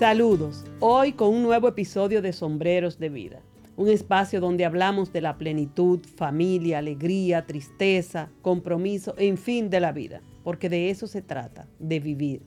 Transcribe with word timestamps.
Saludos, 0.00 0.64
hoy 0.78 1.12
con 1.12 1.28
un 1.28 1.42
nuevo 1.42 1.68
episodio 1.68 2.22
de 2.22 2.32
Sombreros 2.32 2.98
de 2.98 3.10
Vida, 3.10 3.42
un 3.76 3.88
espacio 3.88 4.40
donde 4.40 4.64
hablamos 4.64 5.12
de 5.12 5.20
la 5.20 5.36
plenitud, 5.36 6.00
familia, 6.16 6.78
alegría, 6.78 7.44
tristeza, 7.44 8.30
compromiso, 8.40 9.14
en 9.18 9.36
fin, 9.36 9.68
de 9.68 9.78
la 9.78 9.92
vida, 9.92 10.22
porque 10.42 10.70
de 10.70 10.88
eso 10.88 11.06
se 11.06 11.20
trata, 11.20 11.66
de 11.78 12.00
vivir. 12.00 12.40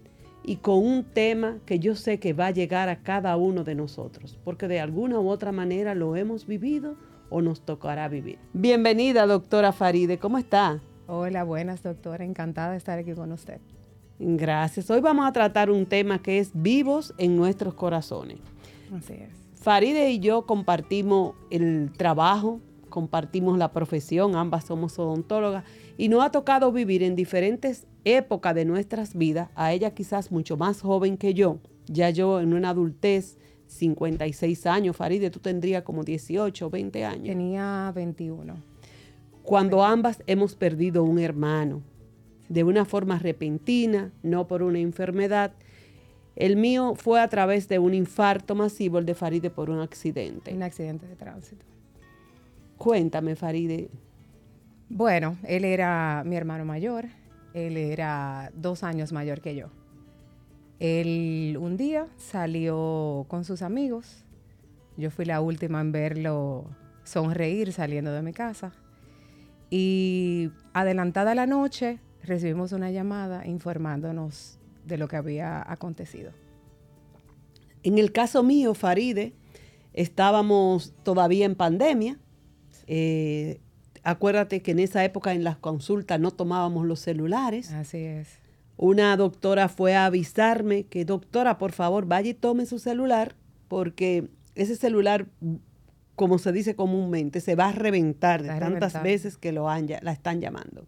y 0.45 0.56
con 0.56 0.84
un 0.84 1.05
tema 1.05 1.59
que 1.65 1.78
yo 1.78 1.95
sé 1.95 2.19
que 2.19 2.33
va 2.33 2.48
a 2.48 2.51
llegar 2.51 2.88
a 2.88 3.02
cada 3.02 3.37
uno 3.37 3.65
de 3.65 3.75
nosotros, 3.75 4.38
porque 4.45 4.69
de 4.69 4.80
alguna 4.80 5.20
u 5.20 5.28
otra 5.28 5.52
manera 5.52 5.95
lo 5.95 6.16
hemos 6.16 6.47
vivido 6.47 6.97
o 7.30 7.41
nos 7.41 7.62
tocará 7.62 8.09
vivir. 8.09 8.39
Bienvenida, 8.53 9.27
doctora 9.27 9.73
Faride, 9.73 10.19
¿cómo 10.19 10.39
está? 10.39 10.80
Hola, 11.06 11.45
buenas, 11.45 11.83
doctora, 11.83 12.25
encantada 12.25 12.73
de 12.73 12.78
estar 12.78 12.98
aquí 12.98 13.12
con 13.12 13.33
usted. 13.33 13.61
Gracias. 14.19 14.91
Hoy 14.91 15.00
vamos 15.00 15.27
a 15.27 15.33
tratar 15.33 15.70
un 15.70 15.87
tema 15.87 16.23
que 16.23 16.39
es 16.39 16.50
vivos 16.55 17.14
en 17.19 17.37
nuestros 17.37 17.75
corazones. 17.75 18.39
Así 18.95 19.14
es. 19.14 19.41
Faride 19.62 20.10
y 20.10 20.18
yo 20.18 20.44
compartimos 20.44 21.36
el 21.50 21.92
trabajo, 21.96 22.60
compartimos 22.88 23.56
la 23.56 23.70
profesión, 23.70 24.34
ambas 24.34 24.64
somos 24.64 24.98
odontólogas 24.98 25.62
y 25.96 26.08
nos 26.08 26.24
ha 26.24 26.30
tocado 26.30 26.72
vivir 26.72 27.04
en 27.04 27.14
diferentes 27.14 27.86
épocas 28.04 28.56
de 28.56 28.64
nuestras 28.64 29.14
vidas, 29.14 29.50
a 29.54 29.72
ella 29.72 29.94
quizás 29.94 30.32
mucho 30.32 30.56
más 30.56 30.80
joven 30.80 31.16
que 31.16 31.32
yo, 31.32 31.58
ya 31.86 32.10
yo 32.10 32.41
en 32.41 32.54
una 32.54 32.70
adultez, 32.70 33.38
56 33.69 34.66
años, 34.66 34.96
Faride, 34.96 35.30
tú 35.30 35.38
tendrías 35.38 35.84
como 35.84 36.02
18 36.02 36.66
o 36.66 36.69
20 36.69 37.04
años. 37.04 37.28
Tenía 37.28 37.92
21. 37.94 38.56
Cuando 39.44 39.84
ambas 39.84 40.24
hemos 40.26 40.56
perdido 40.56 41.04
un 41.04 41.20
hermano, 41.20 41.82
de 42.48 42.64
una 42.64 42.84
forma 42.84 43.20
repentina, 43.20 44.12
no 44.24 44.48
por 44.48 44.64
una 44.64 44.80
enfermedad, 44.80 45.54
el 46.36 46.56
mío 46.56 46.94
fue 46.97 47.20
a 47.20 47.28
través 47.28 47.69
de 47.69 47.78
un 47.78 47.94
infarto 47.94 48.55
masivo, 48.55 48.98
el 48.98 49.06
de 49.06 49.14
Faride 49.14 49.50
por 49.50 49.70
un 49.70 49.80
accidente. 49.80 50.55
Un 50.55 50.62
accidente 50.62 51.06
de 51.06 51.16
tránsito. 51.16 51.64
Cuéntame, 52.78 53.36
Faride. 53.36 53.91
Bueno, 54.88 55.36
él 55.44 55.64
era 55.64 56.22
mi 56.27 56.36
hermano 56.36 56.64
mayor, 56.64 57.06
él 57.55 57.77
era 57.77 58.50
dos 58.55 58.83
años 58.83 59.12
mayor 59.12 59.41
que 59.41 59.55
yo. 59.55 59.69
Él 60.80 61.56
un 61.60 61.77
día 61.77 62.08
salió 62.16 63.25
con 63.28 63.44
sus 63.44 63.62
amigos, 63.62 64.25
yo 64.97 65.10
fui 65.10 65.25
la 65.25 65.41
última 65.41 65.80
en 65.80 65.92
verlo 65.92 66.66
sonreír 67.05 67.72
saliendo 67.72 68.12
de 68.12 68.22
mi 68.22 68.33
casa 68.33 68.72
y 69.70 70.50
adelantada 70.75 71.34
la 71.34 71.47
noche 71.47 71.98
recibimos 72.22 72.72
una 72.72 72.91
llamada 72.91 73.47
informándonos 73.47 74.58
de 74.84 74.98
lo 74.98 75.08
que 75.08 75.16
había 75.16 75.70
acontecido. 75.70 76.33
En 77.83 77.98
el 77.98 78.12
caso 78.12 78.42
mío, 78.42 78.75
Faride, 78.75 79.34
estábamos 79.92 80.94
todavía 81.02 81.47
en 81.47 81.55
pandemia. 81.55 82.19
Eh, 82.86 83.60
acuérdate 84.03 84.62
que 84.62 84.72
en 84.72 84.78
esa 84.78 85.05
época 85.05 85.33
en 85.33 85.44
las 85.44 85.56
consultas 85.56 86.20
no 86.20 86.30
tomábamos 86.30 86.87
los 86.87 87.00
celulares. 87.00 87.72
Así 87.72 87.98
es. 87.98 88.28
Una 88.76 89.16
doctora 89.16 89.69
fue 89.69 89.94
a 89.94 90.06
avisarme 90.06 90.84
que, 90.84 91.04
doctora, 91.04 91.59
por 91.59 91.72
favor, 91.72 92.06
vaya 92.06 92.31
y 92.31 92.34
tome 92.34 92.66
su 92.66 92.78
celular, 92.78 93.37
porque 93.69 94.28
ese 94.54 94.76
celular, 94.76 95.26
como 96.16 96.38
se 96.38 96.53
dice 96.53 96.75
comúnmente, 96.75 97.41
se 97.41 97.54
va 97.54 97.69
a 97.69 97.72
reventar 97.72 98.43
de 98.43 98.49
tantas 98.49 99.03
veces 99.03 99.37
que 99.37 99.53
lo 99.53 99.69
han, 99.69 99.88
la 100.00 100.12
están 100.12 100.41
llamando. 100.41 100.87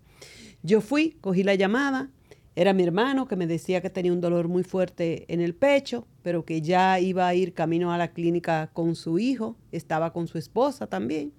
Yo 0.62 0.80
fui, 0.80 1.18
cogí 1.20 1.42
la 1.42 1.54
llamada, 1.54 2.10
era 2.56 2.72
mi 2.72 2.84
hermano 2.84 3.26
que 3.26 3.36
me 3.36 3.46
decía 3.46 3.80
que 3.80 3.90
tenía 3.90 4.12
un 4.12 4.20
dolor 4.20 4.48
muy 4.48 4.62
fuerte 4.62 5.24
en 5.28 5.40
el 5.40 5.54
pecho, 5.54 6.06
pero 6.22 6.44
que 6.44 6.60
ya 6.60 7.00
iba 7.00 7.26
a 7.26 7.34
ir 7.34 7.52
camino 7.52 7.92
a 7.92 7.98
la 7.98 8.12
clínica 8.12 8.70
con 8.72 8.94
su 8.94 9.18
hijo, 9.18 9.56
estaba 9.72 10.12
con 10.12 10.28
su 10.28 10.38
esposa 10.38 10.86
también. 10.86 11.32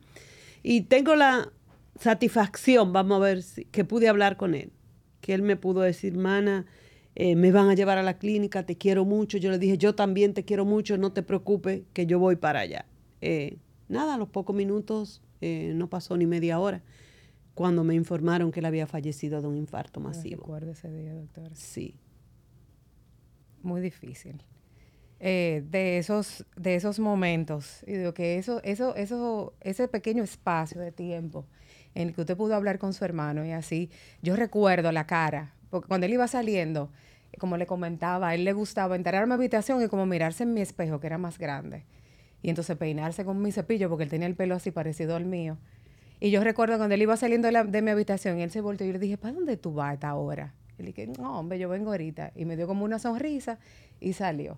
Y 0.61 0.81
tengo 0.81 1.15
la 1.15 1.51
satisfacción, 1.99 2.91
vamos 2.91 3.17
a 3.17 3.19
ver, 3.19 3.43
si, 3.43 3.63
que 3.65 3.85
pude 3.85 4.09
hablar 4.09 4.35
con 4.35 4.55
él, 4.55 4.71
que 5.21 5.33
él 5.33 5.41
me 5.41 5.55
pudo 5.55 5.81
decir, 5.81 6.17
mana, 6.17 6.65
eh, 7.15 7.37
me 7.37 7.51
van 7.53 7.69
a 7.69 7.75
llevar 7.75 7.97
a 7.97 8.03
la 8.03 8.17
clínica, 8.17 8.65
te 8.65 8.77
quiero 8.77 9.05
mucho. 9.05 9.37
Yo 9.37 9.51
le 9.51 9.57
dije, 9.57 9.77
yo 9.77 9.95
también 9.95 10.33
te 10.33 10.43
quiero 10.43 10.65
mucho, 10.65 10.97
no 10.97 11.13
te 11.13 11.23
preocupes, 11.23 11.83
que 11.93 12.05
yo 12.05 12.19
voy 12.19 12.35
para 12.35 12.59
allá. 12.59 12.85
Eh, 13.21 13.57
nada, 13.87 14.15
a 14.15 14.17
los 14.17 14.27
pocos 14.27 14.53
minutos, 14.53 15.21
eh, 15.39 15.71
no 15.75 15.89
pasó 15.89 16.17
ni 16.17 16.25
media 16.25 16.59
hora 16.59 16.83
cuando 17.55 17.83
me 17.85 17.95
informaron 17.95 18.51
que 18.51 18.59
él 18.59 18.66
había 18.66 18.85
fallecido 18.85 19.41
de 19.41 19.47
un 19.47 19.55
infarto 19.55 19.99
masivo. 19.99 20.41
recuerdo 20.41 20.71
ese 20.71 20.91
día, 20.91 21.13
doctor. 21.13 21.49
Sí. 21.55 21.95
Muy 23.63 23.81
difícil. 23.81 24.43
Eh, 25.21 25.63
de 25.71 25.97
esos, 25.97 26.45
de 26.57 26.75
esos 26.75 26.99
momentos, 26.99 27.81
y 27.88 27.93
digo 27.93 28.13
que 28.13 28.38
eso, 28.38 28.61
eso, 28.63 28.93
eso, 28.95 29.53
ese 29.61 29.88
pequeño 29.88 30.21
espacio 30.21 30.81
de 30.81 30.91
tiempo 30.91 31.45
en 31.95 32.09
el 32.09 32.13
que 32.13 32.21
usted 32.21 32.35
pudo 32.35 32.53
hablar 32.53 32.77
con 32.77 32.93
su 32.93 33.05
hermano 33.05 33.45
y 33.45 33.51
así, 33.51 33.89
yo 34.22 34.35
recuerdo 34.35 34.91
la 34.91 35.07
cara, 35.07 35.55
porque 35.69 35.87
cuando 35.87 36.05
él 36.05 36.13
iba 36.13 36.27
saliendo, 36.27 36.91
como 37.39 37.55
le 37.55 37.66
comentaba, 37.66 38.29
a 38.29 38.35
él 38.35 38.43
le 38.43 38.51
gustaba 38.51 38.97
entrar 38.97 39.23
a 39.23 39.25
mi 39.25 39.33
habitación 39.33 39.81
y 39.81 39.87
como 39.87 40.05
mirarse 40.05 40.43
en 40.43 40.53
mi 40.53 40.59
espejo, 40.59 40.99
que 40.99 41.07
era 41.07 41.17
más 41.17 41.37
grande, 41.37 41.85
y 42.41 42.49
entonces 42.49 42.75
peinarse 42.75 43.23
con 43.23 43.41
mi 43.41 43.53
cepillo, 43.53 43.89
porque 43.89 44.03
él 44.03 44.09
tenía 44.09 44.27
el 44.27 44.35
pelo 44.35 44.55
así 44.55 44.72
parecido 44.72 45.16
al 45.16 45.25
mío, 45.25 45.57
y 46.19 46.31
yo 46.31 46.43
recuerdo 46.43 46.77
cuando 46.77 46.95
él 46.95 47.01
iba 47.01 47.17
saliendo 47.17 47.49
de, 47.51 47.81
mi 47.81 47.91
habitación 47.91 48.39
él 48.39 48.51
se 48.51 48.61
volvió 48.61 48.85
y 48.85 48.89
yo 48.89 48.93
le 48.93 48.99
dije, 48.99 49.17
¿para 49.17 49.33
dónde 49.33 49.57
tú 49.57 49.73
vas 49.73 49.91
a 49.91 49.93
esta 49.93 50.15
hora? 50.15 50.53
Y 50.77 50.83
le 50.83 50.87
dije, 50.87 51.07
no, 51.07 51.39
hombre, 51.39 51.59
yo 51.59 51.69
vengo 51.69 51.91
ahorita. 51.91 52.31
Y 52.35 52.45
me 52.45 52.57
dio 52.57 52.67
como 52.67 52.83
una 52.85 52.99
sonrisa 52.99 53.59
y 53.99 54.13
salió. 54.13 54.57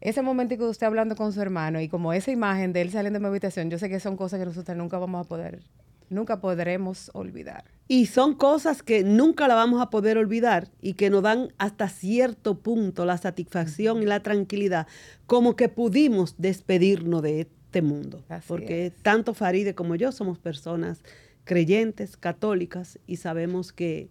Ese 0.00 0.22
momento 0.22 0.56
que 0.56 0.64
usted 0.64 0.86
hablando 0.86 1.14
con 1.14 1.32
su 1.32 1.40
hermano 1.40 1.80
y 1.80 1.88
como 1.88 2.12
esa 2.12 2.30
imagen 2.30 2.72
de 2.72 2.82
él 2.82 2.90
saliendo 2.90 3.18
de 3.18 3.22
mi 3.22 3.28
habitación, 3.28 3.70
yo 3.70 3.78
sé 3.78 3.88
que 3.88 4.00
son 4.00 4.16
cosas 4.16 4.40
que 4.40 4.46
nosotros 4.46 4.76
nunca 4.76 4.98
vamos 4.98 5.24
a 5.24 5.28
poder, 5.28 5.62
nunca 6.10 6.40
podremos 6.40 7.10
olvidar. 7.14 7.64
Y 7.86 8.06
son 8.06 8.34
cosas 8.34 8.82
que 8.82 9.04
nunca 9.04 9.46
la 9.46 9.54
vamos 9.54 9.80
a 9.80 9.90
poder 9.90 10.18
olvidar 10.18 10.70
y 10.80 10.94
que 10.94 11.08
nos 11.08 11.22
dan 11.22 11.52
hasta 11.58 11.88
cierto 11.88 12.58
punto 12.58 13.04
la 13.04 13.16
satisfacción 13.16 14.02
y 14.02 14.06
la 14.06 14.22
tranquilidad, 14.22 14.88
como 15.26 15.54
que 15.54 15.68
pudimos 15.68 16.34
despedirnos 16.36 17.22
de 17.22 17.48
este 17.72 17.80
mundo. 17.80 18.22
porque 18.46 18.92
tanto 19.00 19.32
Faride 19.32 19.74
como 19.74 19.94
yo 19.94 20.12
somos 20.12 20.38
personas 20.38 21.02
creyentes, 21.44 22.18
católicas, 22.18 22.98
y 23.06 23.16
sabemos 23.16 23.72
que 23.72 24.10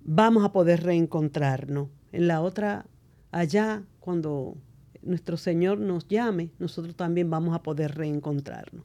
vamos 0.00 0.42
a 0.42 0.52
poder 0.52 0.82
reencontrarnos. 0.82 1.88
En 2.12 2.26
la 2.26 2.40
otra, 2.40 2.86
allá, 3.30 3.82
cuando 4.00 4.56
nuestro 5.02 5.36
Señor 5.36 5.78
nos 5.78 6.08
llame, 6.08 6.48
nosotros 6.58 6.96
también 6.96 7.28
vamos 7.28 7.54
a 7.54 7.62
poder 7.62 7.94
reencontrarnos. 7.94 8.84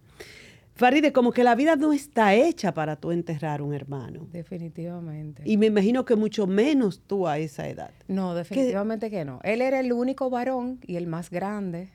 Faride, 0.75 1.13
como 1.13 1.31
que 1.31 1.45
la 1.45 1.55
vida 1.55 1.77
no 1.77 1.93
está 1.93 2.35
hecha 2.35 2.73
para 2.73 2.97
tú 2.97 3.11
enterrar 3.11 3.61
un 3.61 3.73
hermano. 3.73 4.27
Definitivamente. 4.33 5.43
Y 5.45 5.55
me 5.55 5.67
imagino 5.67 6.03
que 6.03 6.17
mucho 6.17 6.45
menos 6.45 6.99
tú 7.07 7.25
a 7.27 7.37
esa 7.37 7.69
edad. 7.69 7.91
No, 8.09 8.35
definitivamente 8.35 9.09
que 9.09 9.23
no. 9.23 9.39
Él 9.43 9.61
era 9.61 9.79
el 9.79 9.93
único 9.93 10.29
varón 10.29 10.79
y 10.85 10.97
el 10.97 11.07
más 11.07 11.29
grande 11.29 11.91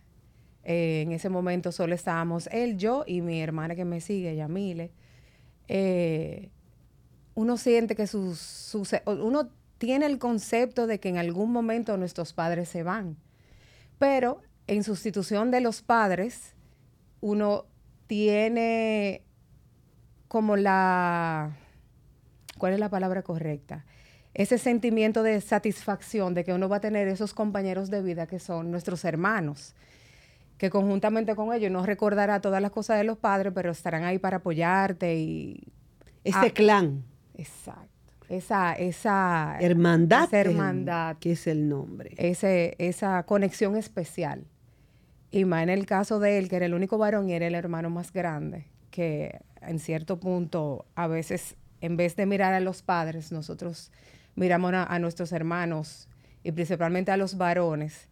eh, 0.70 1.00
en 1.00 1.12
ese 1.12 1.30
momento 1.30 1.72
solo 1.72 1.94
estábamos 1.94 2.46
él, 2.52 2.76
yo 2.76 3.02
y 3.06 3.22
mi 3.22 3.40
hermana 3.40 3.74
que 3.74 3.86
me 3.86 4.02
sigue, 4.02 4.36
Yamile. 4.36 4.90
Eh, 5.66 6.50
uno 7.34 7.56
siente 7.56 7.96
que 7.96 8.06
sus, 8.06 8.76
uno 9.06 9.48
tiene 9.78 10.04
el 10.04 10.18
concepto 10.18 10.86
de 10.86 11.00
que 11.00 11.08
en 11.08 11.16
algún 11.16 11.52
momento 11.52 11.96
nuestros 11.96 12.34
padres 12.34 12.68
se 12.68 12.82
van, 12.82 13.16
pero 13.98 14.42
en 14.66 14.84
sustitución 14.84 15.50
de 15.50 15.62
los 15.62 15.80
padres, 15.80 16.54
uno 17.22 17.64
tiene 18.06 19.22
como 20.28 20.58
la, 20.58 21.56
¿cuál 22.58 22.74
es 22.74 22.78
la 22.78 22.90
palabra 22.90 23.22
correcta? 23.22 23.86
Ese 24.34 24.58
sentimiento 24.58 25.22
de 25.22 25.40
satisfacción 25.40 26.34
de 26.34 26.44
que 26.44 26.52
uno 26.52 26.68
va 26.68 26.76
a 26.76 26.80
tener 26.80 27.08
esos 27.08 27.32
compañeros 27.32 27.88
de 27.88 28.02
vida 28.02 28.26
que 28.26 28.38
son 28.38 28.70
nuestros 28.70 29.06
hermanos 29.06 29.74
que 30.58 30.70
conjuntamente 30.70 31.34
con 31.34 31.54
ellos 31.54 31.70
no 31.70 31.86
recordará 31.86 32.40
todas 32.40 32.60
las 32.60 32.70
cosas 32.70 32.98
de 32.98 33.04
los 33.04 33.16
padres, 33.16 33.52
pero 33.54 33.70
estarán 33.70 34.04
ahí 34.04 34.18
para 34.18 34.38
apoyarte 34.38 35.16
y... 35.16 35.62
Ese 36.24 36.38
ah, 36.38 36.50
clan. 36.50 37.04
Exacto. 37.36 37.88
Esa, 38.28 38.74
esa 38.74 39.56
hermandad, 39.60 40.24
esa 40.24 40.40
hermandad 40.40 41.16
que 41.16 41.32
es 41.32 41.46
el 41.46 41.68
nombre. 41.68 42.10
Ese, 42.18 42.74
esa 42.78 43.22
conexión 43.22 43.76
especial. 43.76 44.44
Y 45.30 45.44
más 45.46 45.62
en 45.62 45.70
el 45.70 45.86
caso 45.86 46.18
de 46.18 46.38
él, 46.38 46.48
que 46.48 46.56
era 46.56 46.66
el 46.66 46.74
único 46.74 46.98
varón 46.98 47.30
y 47.30 47.34
era 47.34 47.46
el 47.46 47.54
hermano 47.54 47.88
más 47.88 48.12
grande, 48.12 48.66
que 48.90 49.40
en 49.62 49.78
cierto 49.78 50.20
punto 50.20 50.84
a 50.94 51.06
veces 51.06 51.56
en 51.80 51.96
vez 51.96 52.16
de 52.16 52.26
mirar 52.26 52.54
a 52.54 52.60
los 52.60 52.82
padres, 52.82 53.32
nosotros 53.32 53.92
miramos 54.34 54.72
a, 54.74 54.98
nuestros 54.98 55.32
hermanos 55.32 56.08
y 56.42 56.52
principalmente 56.52 57.10
a 57.10 57.16
los 57.16 57.36
varones 57.36 58.08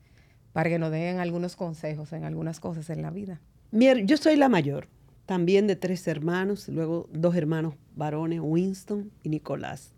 para 0.56 0.70
que 0.70 0.79
nos 0.79 0.91
den 0.91 1.19
algunos 1.19 1.55
consejos 1.55 2.14
en 2.14 2.25
algunas 2.25 2.61
cosas 2.61 2.88
en 2.88 3.03
la 3.03 3.11
vida. 3.11 3.43
Yo 3.73 4.17
soy 4.17 4.37
la 4.37 4.49
mayor, 4.49 4.88
también 5.26 5.67
de 5.67 5.76
tres 5.76 6.08
hermanos, 6.08 6.70
luego 6.70 7.11
dos 7.12 7.37
hermanos 7.37 7.75
varones, 7.94 8.41
Winston 8.43 9.11
y 9.23 9.29
Nicolás. 9.29 9.93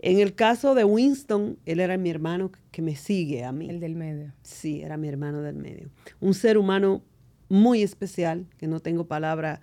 En 0.00 0.18
el 0.18 0.34
caso 0.34 0.74
de 0.74 0.84
Winston, 0.84 1.58
él 1.64 1.80
era 1.80 1.96
mi 1.96 2.10
hermano 2.10 2.52
que 2.70 2.82
me 2.82 2.96
sigue 2.96 3.44
a 3.44 3.52
mí. 3.52 3.70
El 3.70 3.80
del 3.80 3.94
medio. 3.94 4.34
Sí, 4.42 4.82
era 4.82 4.98
mi 4.98 5.08
hermano 5.08 5.40
del 5.40 5.56
medio. 5.56 5.88
Un 6.20 6.34
ser 6.34 6.58
humano 6.58 7.02
muy 7.48 7.82
especial, 7.82 8.46
que 8.58 8.66
no 8.66 8.80
tengo 8.80 9.06
palabra 9.06 9.62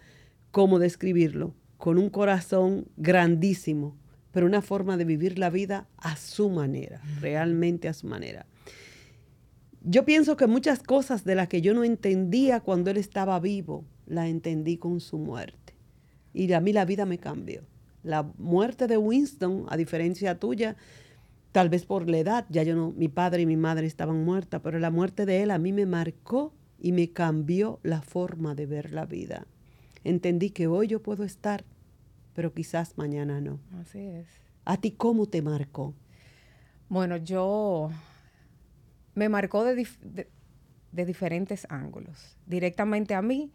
cómo 0.49 0.79
describirlo, 0.79 1.53
con 1.77 1.99
un 1.99 2.09
corazón 2.09 2.87
grandísimo, 2.97 3.95
pero 4.31 4.47
una 4.47 4.63
forma 4.63 4.97
de 4.97 5.05
vivir 5.05 5.37
la 5.37 5.51
vida 5.51 5.87
a 5.97 6.15
su 6.15 6.49
manera, 6.49 6.99
realmente 7.21 7.87
a 7.87 7.93
su 7.93 8.07
manera. 8.07 8.47
Yo 9.87 10.03
pienso 10.03 10.35
que 10.35 10.47
muchas 10.47 10.81
cosas 10.81 11.23
de 11.25 11.35
las 11.35 11.47
que 11.47 11.61
yo 11.61 11.75
no 11.75 11.83
entendía 11.83 12.59
cuando 12.59 12.89
él 12.89 12.97
estaba 12.97 13.39
vivo, 13.39 13.85
las 14.07 14.29
entendí 14.29 14.77
con 14.77 14.99
su 14.99 15.19
muerte. 15.19 15.75
Y 16.33 16.51
a 16.53 16.59
mí 16.59 16.73
la 16.73 16.85
vida 16.85 17.05
me 17.05 17.19
cambió. 17.19 17.61
La 18.01 18.23
muerte 18.39 18.87
de 18.87 18.97
Winston, 18.97 19.67
a 19.69 19.77
diferencia 19.77 20.39
tuya, 20.39 20.75
tal 21.51 21.69
vez 21.69 21.85
por 21.85 22.09
la 22.09 22.17
edad, 22.17 22.45
ya 22.49 22.63
yo 22.63 22.75
no, 22.75 22.93
mi 22.97 23.09
padre 23.09 23.43
y 23.43 23.45
mi 23.45 23.57
madre 23.57 23.85
estaban 23.85 24.25
muertas, 24.25 24.59
pero 24.63 24.79
la 24.79 24.89
muerte 24.89 25.27
de 25.27 25.43
él 25.43 25.51
a 25.51 25.59
mí 25.59 25.71
me 25.71 25.85
marcó 25.85 26.51
y 26.79 26.91
me 26.91 27.11
cambió 27.11 27.79
la 27.83 28.01
forma 28.01 28.55
de 28.55 28.65
ver 28.65 28.91
la 28.91 29.05
vida. 29.05 29.45
Entendí 30.03 30.49
que 30.49 30.65
hoy 30.65 30.87
yo 30.87 31.03
puedo 31.03 31.23
estar, 31.23 31.63
pero 32.33 32.53
quizás 32.55 32.97
mañana 32.97 33.39
no. 33.39 33.59
Así 33.79 33.99
es. 33.99 34.25
¿A 34.65 34.77
ti 34.77 34.91
cómo 34.91 35.27
te 35.27 35.43
marcó? 35.43 35.93
Bueno, 36.89 37.17
yo 37.17 37.91
me 39.15 39.29
marcó 39.29 39.63
de, 39.63 39.87
de 40.91 41.05
diferentes 41.05 41.65
ángulos. 41.69 42.37
Directamente 42.45 43.15
a 43.15 43.21
mí, 43.21 43.51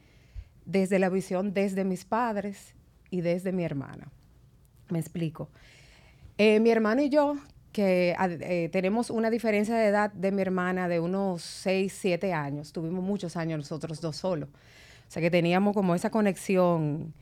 desde 0.65 0.99
la 0.99 1.09
visión 1.09 1.53
desde 1.53 1.85
mis 1.85 2.05
padres 2.05 2.75
y 3.11 3.21
desde 3.21 3.53
mi 3.53 3.65
hermana. 3.65 4.09
Me 4.89 4.99
explico. 4.99 5.49
Eh, 6.39 6.61
mi 6.61 6.71
hermano 6.71 7.03
y 7.03 7.09
yo, 7.09 7.37
que 7.73 8.17
eh, 8.19 8.69
tenemos 8.73 9.11
una 9.11 9.31
diferencia 9.31 9.77
de 9.77 9.87
edad 9.87 10.13
de 10.13 10.33
mi 10.33 10.43
hermana 10.43 10.89
de 10.89 11.01
unos 11.01 11.43
6, 11.43 11.93
7 12.01 12.33
años, 12.33 12.73
tuvimos 12.73 13.05
muchos 13.05 13.37
años 13.37 13.59
nosotros 13.59 14.01
dos 14.01 14.17
solos. 14.17 14.49
O 14.49 15.13
sea 15.13 15.21
que 15.21 15.31
teníamos 15.31 15.75
como 15.75 15.95
esa 15.95 16.11
conexión 16.11 17.13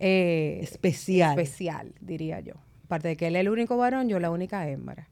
eh, 0.00 0.58
especial. 0.62 1.38
Especial, 1.38 1.92
diría 2.00 2.40
yo. 2.40 2.54
Aparte 2.84 3.08
de 3.08 3.16
que 3.16 3.28
él 3.28 3.36
es 3.36 3.40
el 3.40 3.48
único 3.48 3.76
varón, 3.76 4.08
yo 4.08 4.18
la 4.18 4.30
única 4.30 4.68
hembra. 4.68 5.08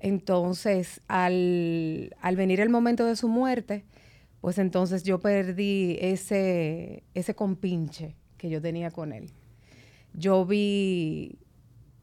Entonces, 0.00 1.00
al, 1.08 2.14
al 2.20 2.36
venir 2.36 2.60
el 2.60 2.68
momento 2.68 3.04
de 3.04 3.16
su 3.16 3.28
muerte, 3.28 3.84
pues 4.40 4.58
entonces 4.58 5.02
yo 5.02 5.18
perdí 5.18 5.98
ese, 6.00 7.02
ese 7.14 7.34
compinche 7.34 8.16
que 8.36 8.48
yo 8.50 8.62
tenía 8.62 8.90
con 8.90 9.12
él 9.12 9.32
yo 10.18 10.44
vi 10.44 11.38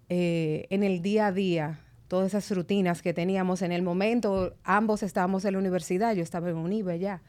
eh, 0.09 0.67
en 0.69 0.83
el 0.83 1.01
día 1.01 1.27
a 1.27 1.31
día 1.31 1.79
todas 2.07 2.27
esas 2.33 2.55
rutinas 2.55 3.01
que 3.01 3.13
teníamos 3.13 3.61
en 3.61 3.71
el 3.71 3.81
momento. 3.81 4.55
Ambos 4.63 5.03
estábamos 5.03 5.43
en 5.45 5.53
la 5.53 5.59
universidad, 5.59 6.13
yo 6.13 6.23
estaba 6.23 6.49
en 6.49 6.55
UNIBE 6.55 6.99
ya. 6.99 7.21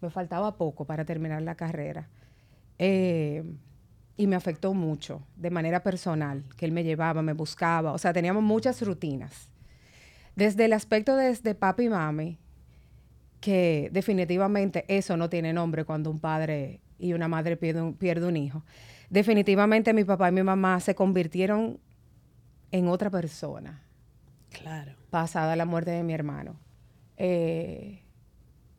Me 0.00 0.10
faltaba 0.10 0.56
poco 0.56 0.84
para 0.84 1.04
terminar 1.04 1.42
la 1.42 1.54
carrera. 1.54 2.08
Eh, 2.78 3.44
y 4.16 4.26
me 4.26 4.36
afectó 4.36 4.74
mucho 4.74 5.22
de 5.36 5.50
manera 5.50 5.82
personal, 5.82 6.44
que 6.56 6.64
él 6.64 6.72
me 6.72 6.84
llevaba, 6.84 7.22
me 7.22 7.32
buscaba. 7.32 7.92
O 7.92 7.98
sea, 7.98 8.12
teníamos 8.12 8.42
muchas 8.42 8.80
rutinas. 8.82 9.48
Desde 10.36 10.64
el 10.64 10.72
aspecto 10.72 11.16
de, 11.16 11.34
de 11.34 11.54
papi 11.54 11.84
y 11.84 11.88
mami, 11.88 12.38
que 13.40 13.90
definitivamente 13.92 14.84
eso 14.88 15.16
no 15.16 15.28
tiene 15.28 15.52
nombre 15.52 15.84
cuando 15.84 16.10
un 16.10 16.20
padre 16.20 16.80
y 16.98 17.12
una 17.12 17.28
madre 17.28 17.56
pierde 17.56 17.82
un, 17.82 17.94
pierde 17.94 18.26
un 18.26 18.36
hijo 18.36 18.62
definitivamente 19.12 19.92
mi 19.92 20.04
papá 20.04 20.30
y 20.30 20.32
mi 20.32 20.42
mamá 20.42 20.80
se 20.80 20.94
convirtieron 20.94 21.78
en 22.70 22.88
otra 22.88 23.10
persona. 23.10 23.82
Claro. 24.48 24.94
Pasada 25.10 25.54
la 25.54 25.66
muerte 25.66 25.90
de 25.90 26.02
mi 26.02 26.14
hermano. 26.14 26.58
Eh, 27.18 28.02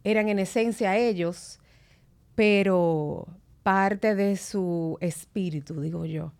eran 0.03 0.29
en 0.29 0.39
esencia 0.39 0.97
ellos, 0.97 1.59
pero 2.33 3.27
parte 3.61 4.15
de 4.15 4.35
su 4.35 4.97
espíritu, 5.01 5.79
digo 5.81 6.05
yo, 6.05 6.33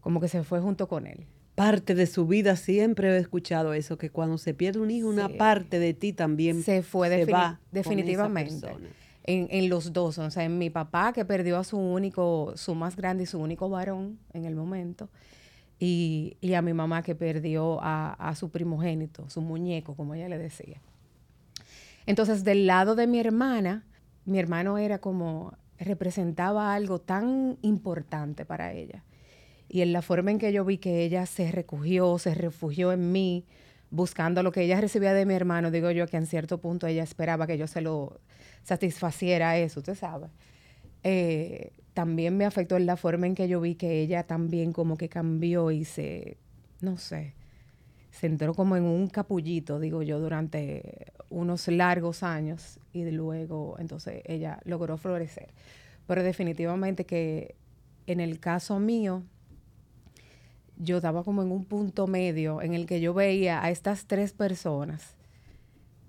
como 0.00 0.18
que 0.18 0.28
se 0.28 0.42
fue 0.42 0.60
junto 0.60 0.88
con 0.88 1.06
él. 1.06 1.26
Parte 1.56 1.96
de 1.96 2.06
su 2.06 2.26
vida, 2.26 2.54
siempre 2.54 3.08
he 3.08 3.18
escuchado 3.18 3.72
eso, 3.74 3.98
que 3.98 4.10
cuando 4.10 4.38
se 4.38 4.54
pierde 4.54 4.78
un 4.78 4.92
hijo, 4.92 5.08
una 5.08 5.28
parte 5.28 5.80
de 5.80 5.94
ti 5.94 6.12
también 6.12 6.62
se 6.62 6.82
fue 6.82 7.08
se 7.08 7.32
va 7.32 7.60
definitivamente 7.72 8.68
en, 9.26 9.68
los 9.68 9.92
dos, 9.92 10.18
o 10.18 10.30
sea, 10.30 10.44
en 10.44 10.58
mi 10.58 10.70
papá 10.70 11.12
que 11.12 11.24
perdió 11.24 11.58
a 11.58 11.64
su 11.64 11.78
único, 11.78 12.52
su 12.56 12.74
más 12.74 12.96
grande 12.96 13.24
y 13.24 13.26
su 13.26 13.38
único 13.38 13.68
varón 13.68 14.18
en 14.32 14.44
el 14.44 14.54
momento, 14.54 15.08
y, 15.78 16.36
a 16.54 16.62
mi 16.62 16.72
mamá 16.72 17.02
que 17.02 17.14
perdió 17.14 17.78
a, 17.82 18.32
su 18.36 18.50
primogénito, 18.50 19.28
su 19.28 19.40
muñeco, 19.40 19.94
como 19.94 20.14
ella 20.14 20.28
le 20.28 20.38
decía. 20.38 20.80
Entonces, 22.06 22.44
del 22.44 22.66
lado 22.66 22.94
de 22.94 23.06
mi 23.06 23.18
hermana, 23.18 23.84
mi 24.24 24.38
hermano 24.38 24.78
era 24.78 24.98
como, 24.98 25.54
representaba 25.78 26.72
algo 26.72 27.00
tan 27.00 27.58
importante 27.62 28.44
para 28.44 28.72
ella. 28.72 29.02
Y 29.68 29.80
en 29.82 29.92
la 29.92 30.02
forma 30.02 30.30
en 30.30 30.38
que 30.38 30.52
yo 30.52 30.64
vi 30.64 30.78
que 30.78 31.02
ella 31.02 31.26
se 31.26 31.50
recogió, 31.50 32.18
se 32.18 32.34
refugió 32.34 32.92
en 32.92 33.12
mí, 33.12 33.44
buscando 33.90 34.42
lo 34.42 34.52
que 34.52 34.62
ella 34.62 34.80
recibía 34.80 35.12
de 35.12 35.26
mi 35.26 35.34
hermano, 35.34 35.70
digo 35.70 35.90
yo 35.90 36.06
que 36.06 36.16
en 36.16 36.26
cierto 36.26 36.58
punto 36.58 36.86
ella 36.86 37.02
esperaba 37.02 37.46
que 37.46 37.58
yo 37.58 37.66
se 37.66 37.80
lo 37.80 38.20
satisfaciera 38.62 39.56
eso, 39.58 39.80
usted 39.80 39.94
sabe. 39.94 40.28
Eh, 41.02 41.72
también 41.94 42.36
me 42.36 42.44
afectó 42.44 42.76
en 42.76 42.86
la 42.86 42.96
forma 42.96 43.26
en 43.26 43.34
que 43.34 43.48
yo 43.48 43.60
vi 43.60 43.74
que 43.74 44.00
ella 44.00 44.24
también 44.24 44.72
como 44.72 44.96
que 44.96 45.08
cambió 45.08 45.70
y 45.70 45.84
se, 45.84 46.36
no 46.80 46.98
sé, 46.98 47.34
se 48.10 48.26
entró 48.26 48.54
como 48.54 48.76
en 48.76 48.84
un 48.84 49.08
capullito, 49.08 49.78
digo 49.78 50.02
yo, 50.02 50.18
durante 50.18 51.06
unos 51.30 51.68
largos 51.68 52.22
años 52.22 52.78
y 52.92 53.10
luego 53.10 53.76
entonces 53.78 54.22
ella 54.24 54.58
logró 54.64 54.96
florecer. 54.96 55.48
Pero 56.06 56.22
definitivamente 56.22 57.04
que 57.04 57.56
en 58.06 58.20
el 58.20 58.38
caso 58.40 58.78
mío, 58.78 59.22
yo 60.78 60.96
estaba 60.96 61.24
como 61.24 61.42
en 61.42 61.50
un 61.50 61.64
punto 61.64 62.06
medio 62.06 62.62
en 62.62 62.74
el 62.74 62.86
que 62.86 63.00
yo 63.00 63.14
veía 63.14 63.62
a 63.62 63.70
estas 63.70 64.06
tres 64.06 64.32
personas 64.32 65.16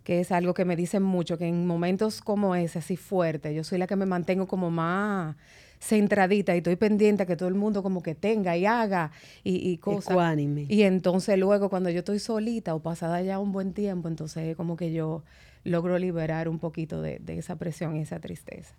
que 0.08 0.22
es 0.22 0.32
algo 0.32 0.54
que 0.54 0.64
me 0.64 0.78
dicen 0.78 1.04
mucho, 1.04 1.38
que 1.38 1.50
en 1.50 1.68
momentos 1.68 2.22
como 2.22 2.56
ese, 2.56 2.80
así 2.80 2.96
fuerte, 2.96 3.54
yo 3.54 3.66
soy 3.66 3.78
la 3.78 3.88
que 3.88 3.98
me 3.98 4.06
mantengo 4.06 4.48
como 4.48 4.72
más 4.72 5.36
centradita 5.82 6.56
y 6.56 6.60
estoy 6.60 6.78
pendiente 6.78 7.24
a 7.24 7.26
que 7.26 7.36
todo 7.36 7.50
el 7.50 7.56
mundo 7.56 7.84
como 7.84 8.02
que 8.02 8.16
tenga 8.16 8.56
y 8.56 8.66
haga 8.66 9.12
y, 9.44 9.70
y 9.70 9.78
cosas. 9.80 10.38
Y 10.70 10.84
entonces 10.84 11.38
luego 11.38 11.70
cuando 11.70 11.90
yo 11.90 12.00
estoy 12.00 12.20
solita 12.20 12.74
o 12.74 12.80
pasada 12.80 13.22
ya 13.22 13.38
un 13.38 13.52
buen 13.52 13.74
tiempo, 13.74 14.08
entonces 14.08 14.56
como 14.56 14.78
que 14.78 14.94
yo 14.94 15.24
logro 15.66 16.00
liberar 16.00 16.48
un 16.48 16.60
poquito 16.60 17.02
de, 17.02 17.20
de 17.20 17.38
esa 17.38 17.58
presión 17.58 17.98
y 17.98 18.04
esa 18.04 18.22
tristeza. 18.22 18.74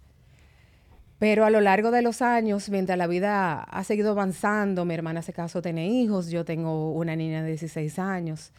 Pero 1.18 1.44
a 1.44 1.50
lo 1.50 1.60
largo 1.60 1.90
de 1.90 2.02
los 2.02 2.22
años, 2.22 2.68
mientras 2.70 2.96
la 2.96 3.08
vida 3.08 3.60
ha 3.60 3.84
seguido 3.84 4.12
avanzando, 4.12 4.84
mi 4.84 4.94
hermana 4.94 5.22
se 5.22 5.32
casó, 5.32 5.60
tiene 5.60 5.88
hijos, 5.88 6.30
yo 6.30 6.44
tengo 6.44 6.92
una 6.92 7.16
niña 7.16 7.42
de 7.42 7.48
16 7.48 7.98
años. 7.98 8.52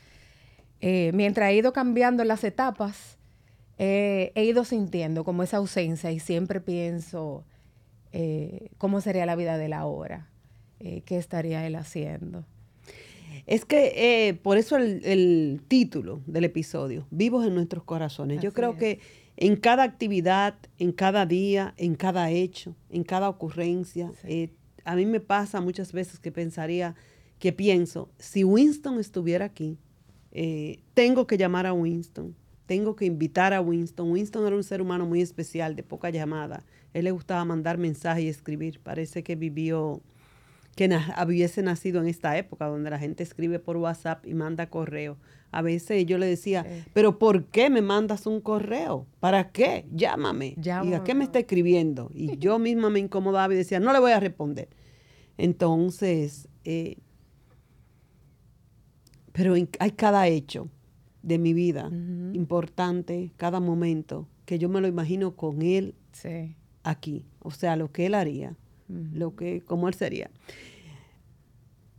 Eh, 0.81 1.11
mientras 1.13 1.49
he 1.49 1.55
ido 1.55 1.71
cambiando 1.71 2.23
las 2.25 2.43
etapas, 2.43 3.17
he 3.77 4.43
ido 4.43 4.65
sintiendo 4.65 5.23
como 5.23 5.41
esa 5.41 5.57
ausencia 5.57 6.11
y 6.11 6.19
siempre 6.19 6.59
pienso 6.59 7.45
eh, 8.11 8.69
cómo 8.77 8.99
sería 8.99 9.25
la 9.25 9.37
vida 9.37 9.57
de 9.57 9.69
la 9.69 9.85
hora, 9.85 10.27
eh, 10.81 11.01
qué 11.05 11.17
estaría 11.17 11.65
él 11.65 11.77
haciendo. 11.77 12.43
Es 13.47 13.63
que 13.63 14.37
por 14.43 14.57
eso 14.57 14.75
el, 14.75 15.61
título 15.69 16.19
del 16.25 16.43
episodio, 16.43 17.07
Vivos 17.09 17.47
en 17.47 17.55
nuestros 17.55 17.83
corazones. 17.83 18.41
Yo 18.41 18.51
creo 18.51 18.75
que 18.75 18.99
en 19.41 19.55
cada 19.55 19.83
actividad, 19.83 20.55
en 20.79 20.91
cada 20.91 21.25
día, 21.25 21.73
en 21.77 21.95
cada 21.95 22.29
hecho, 22.29 22.75
en 22.89 23.05
cada 23.05 23.29
ocurrencia, 23.29 24.11
a 24.83 24.95
mí 24.97 25.05
me 25.05 25.21
pasa 25.21 25.61
muchas 25.61 25.93
veces 25.93 26.19
que 26.19 26.29
pensaría, 26.29 26.93
que 27.39 27.53
pienso, 27.53 28.09
si 28.17 28.43
Winston 28.43 28.99
estuviera 28.99 29.45
aquí, 29.45 29.77
eh, 30.33 30.83
tengo 30.93 31.25
que 31.25 31.37
llamar 31.37 31.65
a 31.67 31.73
Winston, 31.73 32.35
tengo 32.65 32.97
que 32.97 33.05
invitar 33.05 33.53
a 33.53 33.61
Winston. 33.61 34.11
Winston 34.11 34.45
era 34.45 34.57
un 34.57 34.63
ser 34.63 34.81
humano 34.81 35.05
muy 35.05 35.21
especial, 35.21 35.73
de 35.73 35.83
poca 35.83 36.09
llamada. 36.09 36.65
Él 36.93 37.05
le 37.05 37.11
gustaba 37.11 37.45
mandar 37.45 37.77
mensajes 37.77 38.25
y 38.25 38.27
escribir. 38.27 38.81
Parece 38.81 39.23
que 39.23 39.37
vivió 39.37 40.03
que 40.75 40.89
hubiese 41.25 41.61
nacido 41.61 42.01
en 42.01 42.07
esta 42.07 42.37
época 42.37 42.67
donde 42.67 42.89
la 42.89 42.99
gente 42.99 43.23
escribe 43.23 43.59
por 43.59 43.77
WhatsApp 43.77 44.25
y 44.25 44.33
manda 44.33 44.69
correo. 44.69 45.17
A 45.51 45.61
veces 45.61 46.05
yo 46.05 46.17
le 46.17 46.27
decía, 46.27 46.65
pero 46.93 47.17
¿por 47.19 47.45
qué 47.45 47.69
me 47.69 47.81
mandas 47.81 48.27
un 48.27 48.39
correo? 48.39 49.07
¿Para 49.19 49.51
qué? 49.51 49.85
Llámame. 49.91 50.55
¿Y 50.63 50.69
a 50.93 51.03
qué 51.03 51.15
me 51.15 51.23
está 51.23 51.39
escribiendo? 51.39 52.11
Y 52.13 52.37
yo 52.37 52.59
misma 52.59 52.89
me 52.89 52.99
incomodaba 52.99 53.53
y 53.53 53.57
decía, 53.57 53.79
no 53.79 53.91
le 53.91 53.99
voy 53.99 54.11
a 54.11 54.19
responder. 54.19 54.69
Entonces, 55.37 56.47
eh, 56.65 56.97
pero 59.31 59.53
hay 59.53 59.91
cada 59.91 60.27
hecho 60.27 60.69
de 61.23 61.37
mi 61.37 61.53
vida 61.53 61.89
importante, 62.33 63.31
cada 63.37 63.59
momento, 63.59 64.27
que 64.45 64.59
yo 64.59 64.69
me 64.69 64.81
lo 64.81 64.87
imagino 64.87 65.35
con 65.35 65.61
él 65.61 65.95
aquí. 66.83 67.25
O 67.39 67.51
sea, 67.51 67.75
lo 67.75 67.91
que 67.91 68.05
él 68.05 68.15
haría, 68.15 68.55
lo 68.89 69.35
que, 69.35 69.61
como 69.61 69.87
él 69.87 69.93
sería. 69.93 70.29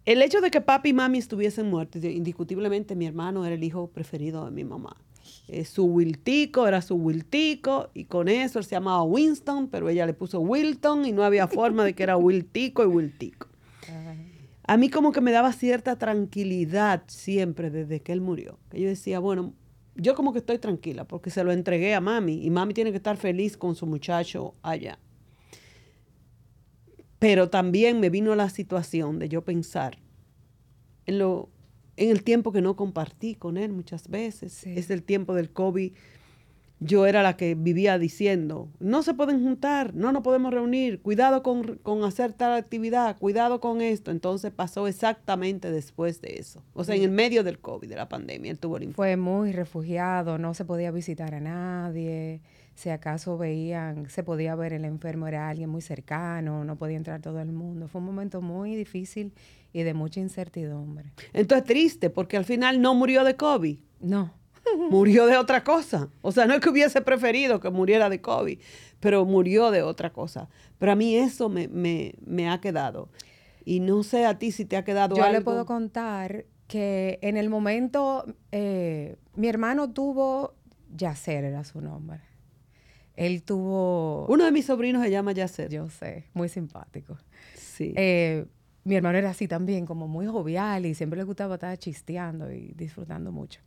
El 0.04 0.22
hecho 0.22 0.40
de 0.40 0.50
que 0.50 0.60
papi 0.60 0.90
y 0.90 0.92
mami 0.92 1.18
estuviesen 1.18 1.70
muertos, 1.70 2.02
indiscutiblemente 2.02 2.96
mi 2.96 3.06
hermano 3.06 3.44
era 3.44 3.54
el 3.54 3.62
hijo 3.62 3.88
preferido 3.88 4.44
de 4.44 4.50
mi 4.50 4.64
mamá. 4.64 4.96
Eh, 5.48 5.64
su 5.64 5.84
Wiltico 5.84 6.66
era 6.66 6.80
su 6.82 6.96
Wiltico 6.96 7.90
y 7.94 8.04
con 8.04 8.28
eso 8.28 8.58
él 8.58 8.64
se 8.64 8.72
llamaba 8.72 9.02
Winston, 9.02 9.68
pero 9.68 9.88
ella 9.88 10.06
le 10.06 10.14
puso 10.14 10.40
Wilton 10.40 11.04
y 11.04 11.12
no 11.12 11.22
había 11.22 11.46
forma 11.46 11.84
de 11.84 11.94
que 11.94 12.02
era 12.02 12.16
Wiltico 12.16 12.82
y 12.82 12.86
Wiltico. 12.86 13.48
A 14.64 14.76
mí 14.76 14.88
como 14.88 15.10
que 15.10 15.20
me 15.20 15.32
daba 15.32 15.52
cierta 15.52 15.96
tranquilidad 15.96 17.02
siempre 17.08 17.70
desde 17.70 18.00
que 18.00 18.12
él 18.12 18.20
murió. 18.20 18.58
yo 18.72 18.86
decía, 18.86 19.18
bueno, 19.18 19.52
yo 19.96 20.14
como 20.14 20.32
que 20.32 20.38
estoy 20.38 20.58
tranquila 20.58 21.04
porque 21.04 21.30
se 21.30 21.42
lo 21.42 21.50
entregué 21.50 21.94
a 21.94 22.00
mami 22.00 22.44
y 22.44 22.50
mami 22.50 22.72
tiene 22.72 22.92
que 22.92 22.98
estar 22.98 23.16
feliz 23.16 23.56
con 23.56 23.74
su 23.74 23.86
muchacho 23.86 24.54
allá. 24.62 24.98
Pero 27.20 27.50
también 27.50 28.00
me 28.00 28.10
vino 28.10 28.34
la 28.34 28.48
situación 28.48 29.18
de 29.20 29.28
yo 29.28 29.44
pensar 29.44 29.98
en, 31.04 31.18
lo, 31.18 31.50
en 31.96 32.10
el 32.10 32.24
tiempo 32.24 32.50
que 32.50 32.62
no 32.62 32.76
compartí 32.76 33.34
con 33.34 33.58
él 33.58 33.72
muchas 33.72 34.08
veces. 34.08 34.66
Es 34.66 34.90
el 34.90 35.02
tiempo 35.02 35.34
del 35.34 35.50
COVID. 35.50 35.92
Yo 36.82 37.04
era 37.04 37.22
la 37.22 37.36
que 37.36 37.54
vivía 37.54 37.98
diciendo, 37.98 38.70
no 38.78 39.02
se 39.02 39.12
pueden 39.12 39.42
juntar, 39.42 39.94
no 39.94 40.12
nos 40.12 40.22
podemos 40.22 40.50
reunir, 40.50 41.02
cuidado 41.02 41.42
con, 41.42 41.76
con 41.82 42.04
hacer 42.04 42.32
tal 42.32 42.54
actividad, 42.54 43.18
cuidado 43.18 43.60
con 43.60 43.82
esto. 43.82 44.10
Entonces 44.10 44.50
pasó 44.50 44.88
exactamente 44.88 45.70
después 45.70 46.22
de 46.22 46.36
eso. 46.38 46.62
O 46.72 46.84
sea, 46.84 46.94
en 46.94 47.02
el 47.02 47.10
medio 47.10 47.44
del 47.44 47.58
COVID, 47.58 47.86
de 47.86 47.96
la 47.96 48.08
pandemia, 48.08 48.50
él 48.50 48.58
tuvo 48.58 48.78
el 48.78 48.94
Fue 48.94 49.18
muy 49.18 49.52
refugiado, 49.52 50.38
no 50.38 50.54
se 50.54 50.64
podía 50.64 50.90
visitar 50.90 51.34
a 51.34 51.40
nadie 51.40 52.40
si 52.74 52.90
acaso 52.90 53.36
veían, 53.36 54.08
se 54.08 54.22
podía 54.22 54.54
ver 54.54 54.72
el 54.72 54.84
enfermo 54.84 55.26
era 55.26 55.48
alguien 55.48 55.68
muy 55.68 55.82
cercano, 55.82 56.64
no 56.64 56.76
podía 56.76 56.96
entrar 56.96 57.20
todo 57.20 57.40
el 57.40 57.52
mundo. 57.52 57.88
Fue 57.88 58.00
un 58.00 58.06
momento 58.06 58.40
muy 58.40 58.74
difícil 58.74 59.32
y 59.72 59.82
de 59.82 59.94
mucha 59.94 60.20
incertidumbre. 60.20 61.12
Entonces 61.32 61.66
triste, 61.66 62.10
porque 62.10 62.36
al 62.36 62.44
final 62.44 62.80
no 62.80 62.94
murió 62.94 63.24
de 63.24 63.36
COVID. 63.36 63.78
No. 64.00 64.40
murió 64.90 65.26
de 65.26 65.36
otra 65.36 65.64
cosa. 65.64 66.08
O 66.22 66.32
sea, 66.32 66.46
no 66.46 66.54
es 66.54 66.60
que 66.60 66.68
hubiese 66.68 67.00
preferido 67.00 67.60
que 67.60 67.70
muriera 67.70 68.08
de 68.08 68.20
COVID, 68.20 68.58
pero 69.00 69.24
murió 69.24 69.70
de 69.70 69.82
otra 69.82 70.12
cosa. 70.12 70.48
Pero 70.78 70.92
a 70.92 70.96
mí 70.96 71.16
eso 71.16 71.48
me, 71.48 71.68
me, 71.68 72.50
ha 72.50 72.60
quedado. 72.60 73.08
Y 73.64 73.80
no 73.80 74.02
sé 74.02 74.26
a 74.26 74.38
ti 74.38 74.52
si 74.52 74.64
te 74.64 74.76
ha 74.76 74.84
quedado 74.84 75.16
Yo 75.16 75.22
algo. 75.22 75.38
le 75.38 75.44
puedo 75.44 75.66
contar 75.66 76.46
que 76.66 77.18
en 77.22 77.36
el 77.36 77.50
momento, 77.50 78.24
eh, 78.52 79.16
mi 79.34 79.48
hermano 79.48 79.90
tuvo, 79.90 80.54
Yacer 80.96 81.44
era 81.44 81.64
su 81.64 81.80
nombre. 81.80 82.20
Él 83.16 83.42
tuvo... 83.42 84.26
Uno 84.26 84.44
de 84.44 84.52
mis 84.52 84.66
sobrinos 84.66 85.02
se 85.02 85.10
llama 85.10 85.32
Yasser. 85.32 85.68
Yo 85.68 85.88
sé, 85.90 86.24
muy 86.32 86.48
simpático. 86.48 87.16
Sí. 87.54 87.92
Eh, 87.96 88.46
mi 88.84 88.94
hermano 88.94 89.18
era 89.18 89.30
así 89.30 89.46
también, 89.46 89.84
como 89.84 90.08
muy 90.08 90.26
jovial 90.26 90.86
y 90.86 90.94
siempre 90.94 91.18
le 91.18 91.24
gustaba 91.24 91.54
estar 91.54 91.76
chisteando 91.78 92.50
y 92.50 92.72
disfrutando 92.76 93.30
mucho. 93.30 93.60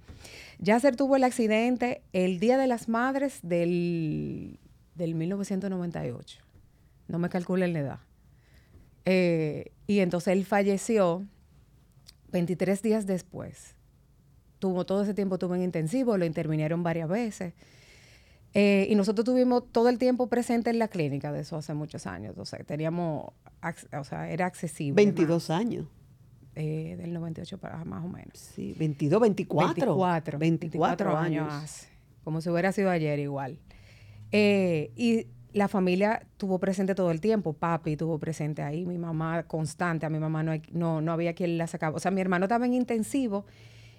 Yasser 0.59 0.95
tuvo 0.95 1.15
el 1.15 1.23
accidente 1.23 2.01
el 2.13 2.39
Día 2.39 2.57
de 2.57 2.67
las 2.67 2.89
Madres 2.89 3.39
del, 3.43 4.59
del 4.95 5.15
1998. 5.15 6.41
No 7.07 7.19
me 7.19 7.29
calculen 7.29 7.73
la 7.73 7.79
edad. 7.79 7.99
Eh, 9.05 9.71
y 9.85 9.99
entonces 9.99 10.33
él 10.33 10.45
falleció 10.45 11.25
23 12.31 12.81
días 12.81 13.05
después. 13.05 13.75
Tuvo 14.59 14.85
todo 14.85 15.03
ese 15.03 15.13
tiempo, 15.13 15.37
tuvo 15.37 15.55
en 15.55 15.63
intensivo, 15.63 16.17
lo 16.17 16.25
intervinieron 16.25 16.83
varias 16.83 17.09
veces. 17.09 17.53
Eh, 18.53 18.87
y 18.89 18.95
nosotros 18.95 19.25
tuvimos 19.25 19.63
todo 19.71 19.89
el 19.89 19.97
tiempo 19.97 20.27
presente 20.27 20.69
en 20.69 20.77
la 20.77 20.87
clínica 20.87 21.31
de 21.31 21.41
eso 21.41 21.57
hace 21.57 21.73
muchos 21.73 22.05
años. 22.05 22.37
O 22.37 22.45
sea, 22.45 22.59
teníamos, 22.63 23.31
o 23.97 24.03
sea, 24.03 24.29
era 24.29 24.45
accesible. 24.45 24.95
22 24.95 25.49
años. 25.49 25.87
Eh, 26.55 26.95
del 26.99 27.13
98 27.13 27.57
para 27.57 27.83
más 27.83 28.05
o 28.05 28.07
menos. 28.07 28.37
Sí, 28.37 28.75
22, 28.77 29.21
24. 29.21 29.73
24. 29.73 30.37
24, 30.37 31.17
años. 31.17 31.87
Como 32.23 32.41
si 32.41 32.49
hubiera 32.49 32.71
sido 32.71 32.91
ayer 32.91 33.17
igual. 33.17 33.57
Eh, 34.31 34.91
y 34.95 35.25
la 35.51 35.67
familia 35.67 36.27
tuvo 36.37 36.59
presente 36.59 36.93
todo 36.93 37.09
el 37.09 37.21
tiempo. 37.21 37.53
Papi 37.53 37.97
tuvo 37.97 38.19
presente 38.19 38.61
ahí, 38.61 38.85
mi 38.85 38.99
mamá 38.99 39.43
constante. 39.43 40.05
A 40.05 40.09
mi 40.11 40.19
mamá 40.19 40.43
no, 40.43 40.53
no, 40.71 41.01
no 41.01 41.11
había 41.11 41.33
quien 41.33 41.57
la 41.57 41.65
sacaba. 41.65 41.97
O 41.97 41.99
sea, 41.99 42.11
mi 42.11 42.21
hermano 42.21 42.45
estaba 42.45 42.67
en 42.67 42.75
intensivo 42.75 43.45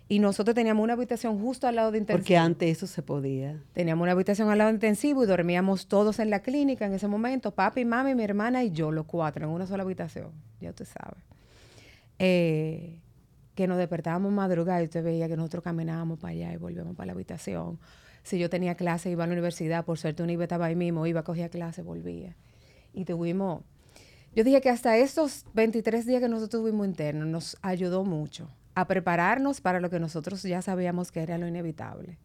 y 0.06 0.18
nosotros 0.18 0.54
teníamos 0.54 0.84
una 0.84 0.92
habitación 0.92 1.40
justo 1.40 1.66
al 1.66 1.76
lado 1.76 1.90
de 1.90 1.98
intensivo. 1.98 2.22
Porque 2.22 2.36
antes 2.36 2.76
eso 2.76 2.86
se 2.86 3.02
podía. 3.02 3.62
Teníamos 3.72 4.02
una 4.02 4.12
habitación 4.12 4.50
al 4.50 4.58
lado 4.58 4.68
de 4.68 4.74
intensivo 4.74 5.24
y 5.24 5.26
dormíamos 5.26 5.86
todos 5.86 6.18
en 6.18 6.28
la 6.28 6.40
clínica 6.40 6.84
en 6.84 6.92
ese 6.92 7.08
momento, 7.08 7.52
papi, 7.52 7.86
mami, 7.86 8.14
mi 8.14 8.22
hermana 8.22 8.62
y 8.64 8.70
yo, 8.70 8.92
los 8.92 9.06
cuatro, 9.06 9.46
en 9.46 9.50
una 9.50 9.66
sola 9.66 9.82
habitación. 9.82 10.32
Ya 10.60 10.70
usted 10.70 10.84
sabe. 10.84 11.16
Eh, 12.18 12.98
que 13.54 13.66
nos 13.66 13.78
despertábamos 13.78 14.30
madrugada 14.30 14.82
y 14.82 14.84
usted 14.84 15.02
veía 15.02 15.26
que 15.26 15.36
nosotros 15.36 15.64
caminábamos 15.64 16.18
para 16.18 16.32
allá 16.32 16.52
y 16.52 16.56
volvíamos 16.58 16.96
para 16.96 17.06
la 17.06 17.12
habitación. 17.12 17.78
Si 18.22 18.38
yo 18.38 18.50
tenía 18.50 18.74
clase, 18.74 19.10
iba 19.10 19.24
a 19.24 19.26
la 19.26 19.32
universidad, 19.32 19.84
por 19.86 19.96
suerte 19.96 20.22
una 20.22 20.32
estaba 20.32 20.66
ahí 20.66 20.76
mismo, 20.76 21.06
iba, 21.06 21.22
cogía 21.22 21.48
clase, 21.48 21.82
volvía. 21.82 22.36
Y 22.92 23.04
tuvimos, 23.04 23.62
yo 24.34 24.44
dije 24.44 24.60
que 24.60 24.70
hasta 24.70 24.98
estos 24.98 25.46
23 25.54 26.04
días 26.04 26.20
que 26.20 26.28
nosotros 26.28 26.62
tuvimos 26.62 26.86
internos 26.86 27.26
nos 27.26 27.56
ayudó 27.62 28.04
mucho 28.04 28.50
a 28.74 28.86
prepararnos 28.86 29.60
para 29.60 29.80
lo 29.80 29.90
que 29.90 30.00
nosotros 30.00 30.42
ya 30.42 30.62
sabíamos 30.62 31.12
que 31.12 31.20
era 31.20 31.38
lo 31.38 31.46
inevitable. 31.46 32.18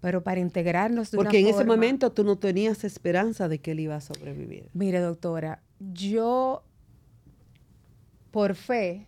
Pero 0.00 0.22
para 0.22 0.38
integrarnos 0.40 1.10
de 1.10 1.16
Porque 1.16 1.40
en 1.40 1.48
ese 1.48 1.64
momento 1.64 2.12
tú 2.12 2.22
no 2.24 2.36
tenías 2.36 2.84
esperanza 2.84 3.48
de 3.48 3.58
que 3.58 3.72
él 3.72 3.80
iba 3.80 3.96
a 3.96 4.00
sobrevivir. 4.00 4.68
Mire, 4.72 5.00
doctora, 5.00 5.60
yo 5.80 6.62
por 8.30 8.54
fe 8.54 9.06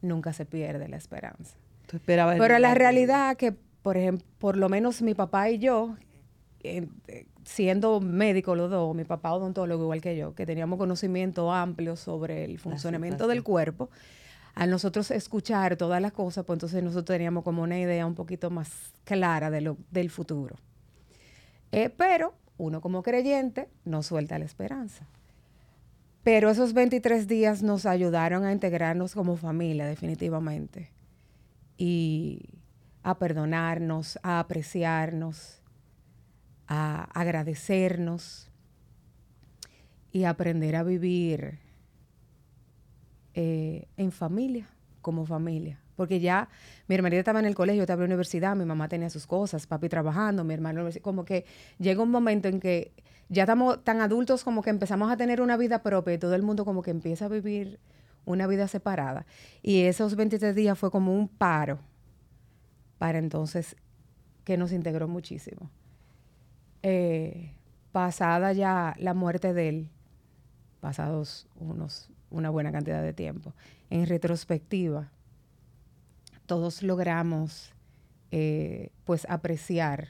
nunca 0.00 0.32
se 0.32 0.46
pierde 0.46 0.88
la 0.88 0.96
esperanza. 0.96 1.56
Pero 2.06 2.58
la 2.58 2.74
realidad 2.74 3.36
que, 3.36 3.52
por 3.52 3.96
ejemplo, 3.96 4.26
por 4.38 4.56
lo 4.56 4.68
menos 4.68 5.02
mi 5.02 5.14
papá 5.14 5.50
y 5.50 5.58
yo, 5.58 5.96
eh, 6.62 6.86
siendo 7.44 8.00
médicos 8.00 8.56
los 8.56 8.70
dos, 8.70 8.94
mi 8.94 9.04
papá 9.04 9.32
odontólogo 9.32 9.84
igual 9.84 10.00
que 10.00 10.16
yo, 10.16 10.34
que 10.34 10.46
teníamos 10.46 10.78
conocimiento 10.78 11.52
amplio 11.52 11.96
sobre 11.96 12.44
el 12.44 12.58
funcionamiento 12.58 13.26
del 13.26 13.42
cuerpo, 13.42 13.90
al 14.54 14.70
nosotros 14.70 15.10
escuchar 15.10 15.76
todas 15.76 16.00
las 16.00 16.12
cosas, 16.12 16.44
pues 16.44 16.56
entonces 16.56 16.82
nosotros 16.82 17.16
teníamos 17.16 17.42
como 17.42 17.62
una 17.62 17.78
idea 17.78 18.06
un 18.06 18.14
poquito 18.14 18.50
más 18.50 18.92
clara 19.04 19.50
de 19.50 19.60
lo, 19.60 19.76
del 19.90 20.10
futuro. 20.10 20.56
Eh, 21.72 21.90
pero 21.90 22.34
uno 22.56 22.80
como 22.80 23.02
creyente 23.02 23.68
no 23.84 24.02
suelta 24.02 24.38
la 24.38 24.44
esperanza. 24.44 25.06
Pero 26.22 26.48
esos 26.50 26.72
23 26.72 27.26
días 27.26 27.62
nos 27.62 27.84
ayudaron 27.84 28.44
a 28.44 28.52
integrarnos 28.52 29.14
como 29.14 29.36
familia, 29.36 29.86
definitivamente. 29.86 30.90
Y 31.76 32.48
a 33.02 33.18
perdonarnos, 33.18 34.18
a 34.22 34.38
apreciarnos, 34.38 35.60
a 36.66 37.04
agradecernos 37.12 38.48
y 40.12 40.24
aprender 40.24 40.76
a 40.76 40.84
vivir 40.84 41.58
eh, 43.34 43.86
en 43.96 44.12
familia, 44.12 44.68
como 45.02 45.26
familia. 45.26 45.80
Porque 45.96 46.20
ya 46.20 46.48
mi 46.88 46.94
hermanita 46.94 47.20
estaba 47.20 47.38
en 47.38 47.46
el 47.46 47.54
colegio, 47.54 47.82
estaba 47.82 48.02
en 48.02 48.08
la 48.08 48.14
universidad, 48.14 48.56
mi 48.56 48.64
mamá 48.64 48.88
tenía 48.88 49.10
sus 49.10 49.26
cosas, 49.26 49.66
papi 49.66 49.88
trabajando, 49.88 50.44
mi 50.44 50.54
hermano, 50.54 50.88
como 51.02 51.24
que 51.24 51.44
llega 51.78 52.02
un 52.02 52.10
momento 52.10 52.48
en 52.48 52.60
que 52.60 52.92
ya 53.28 53.44
estamos 53.44 53.82
tan 53.84 54.00
adultos 54.00 54.44
como 54.44 54.62
que 54.62 54.70
empezamos 54.70 55.10
a 55.10 55.16
tener 55.16 55.40
una 55.40 55.56
vida 55.56 55.82
propia 55.82 56.14
y 56.14 56.18
todo 56.18 56.34
el 56.34 56.42
mundo 56.42 56.64
como 56.64 56.82
que 56.82 56.90
empieza 56.90 57.26
a 57.26 57.28
vivir 57.28 57.78
una 58.24 58.46
vida 58.46 58.68
separada. 58.68 59.26
Y 59.62 59.82
esos 59.82 60.16
23 60.16 60.54
días 60.54 60.78
fue 60.78 60.90
como 60.90 61.14
un 61.14 61.28
paro 61.28 61.78
para 62.98 63.18
entonces 63.18 63.76
que 64.44 64.56
nos 64.56 64.72
integró 64.72 65.08
muchísimo. 65.08 65.70
Eh, 66.82 67.52
pasada 67.92 68.52
ya 68.52 68.94
la 68.98 69.14
muerte 69.14 69.54
de 69.54 69.68
él, 69.68 69.90
pasados 70.80 71.46
unos 71.56 72.10
una 72.34 72.50
buena 72.50 72.72
cantidad 72.72 73.02
de 73.02 73.12
tiempo. 73.12 73.54
En 73.90 74.06
retrospectiva, 74.06 75.10
todos 76.46 76.82
logramos 76.82 77.72
eh, 78.30 78.90
pues 79.04 79.26
apreciar 79.28 80.08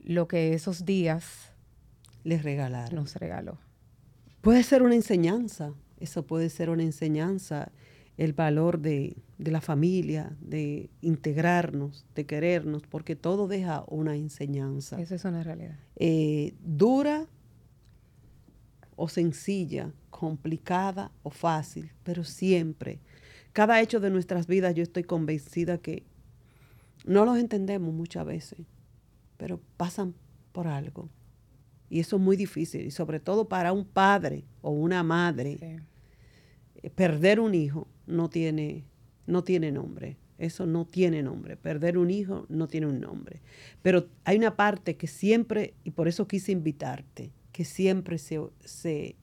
lo 0.00 0.28
que 0.28 0.52
esos 0.52 0.84
días 0.84 1.52
les 2.24 2.42
regalaron. 2.42 2.94
Nos 2.94 3.14
regaló. 3.16 3.58
Puede 4.40 4.62
ser 4.62 4.82
una 4.82 4.94
enseñanza 4.94 5.72
Eso 6.00 6.26
puede 6.26 6.50
ser 6.50 6.68
una 6.68 6.82
enseñanza, 6.82 7.70
el 8.18 8.32
valor 8.32 8.80
de, 8.80 9.16
la 9.38 9.60
familia, 9.60 10.36
de 10.40 10.90
integrarnos, 11.00 12.04
de 12.14 12.26
querernos, 12.26 12.82
porque 12.82 13.16
todo 13.16 13.48
deja 13.48 13.84
una 13.88 14.16
enseñanza. 14.16 15.00
Eso 15.00 15.14
es 15.14 15.24
una 15.24 15.42
realidad. 15.42 15.78
Eh, 15.96 16.54
dura 16.62 17.26
o 18.96 19.08
sencilla, 19.08 19.92
complicada 20.24 21.12
o 21.22 21.30
fácil, 21.30 21.90
pero 22.02 22.24
siempre, 22.24 22.98
cada 23.52 23.80
hecho 23.82 24.00
de 24.00 24.10
nuestras 24.10 24.46
vidas 24.46 24.74
yo 24.74 24.82
estoy 24.82 25.04
convencida 25.04 25.76
que 25.78 26.02
no 27.04 27.26
los 27.26 27.38
entendemos 27.38 27.92
muchas 27.92 28.24
veces, 28.24 28.60
pero 29.36 29.60
pasan 29.76 30.14
por 30.52 30.66
algo. 30.66 31.10
Y 31.90 32.00
eso 32.00 32.16
es 32.16 32.22
muy 32.22 32.36
difícil, 32.36 32.86
y 32.86 32.90
sobre 32.90 33.20
todo 33.20 33.46
para 33.46 33.72
un 33.72 33.84
padre 33.84 34.44
o 34.62 34.70
una 34.70 35.02
madre. 35.02 35.58
Eh, 36.82 36.90
perder 36.90 37.38
un 37.38 37.54
hijo 37.54 37.86
no 38.06 38.30
tiene, 38.30 38.84
no 39.26 39.44
tiene 39.44 39.70
nombre. 39.70 40.16
Eso 40.38 40.66
no 40.66 40.86
tiene 40.86 41.22
nombre. 41.22 41.56
Perder 41.56 41.98
un 41.98 42.10
hijo 42.10 42.46
no 42.48 42.66
tiene 42.66 42.86
un 42.86 43.00
nombre. 43.00 43.42
Pero 43.82 44.08
hay 44.24 44.38
una 44.38 44.56
parte 44.56 44.96
que 44.96 45.06
siempre, 45.06 45.74
y 45.84 45.90
por 45.90 46.08
eso 46.08 46.26
quise 46.26 46.52
invitarte, 46.52 47.30
que 47.52 47.64
siempre 47.64 48.18
se, 48.18 48.40
se, 48.64 49.14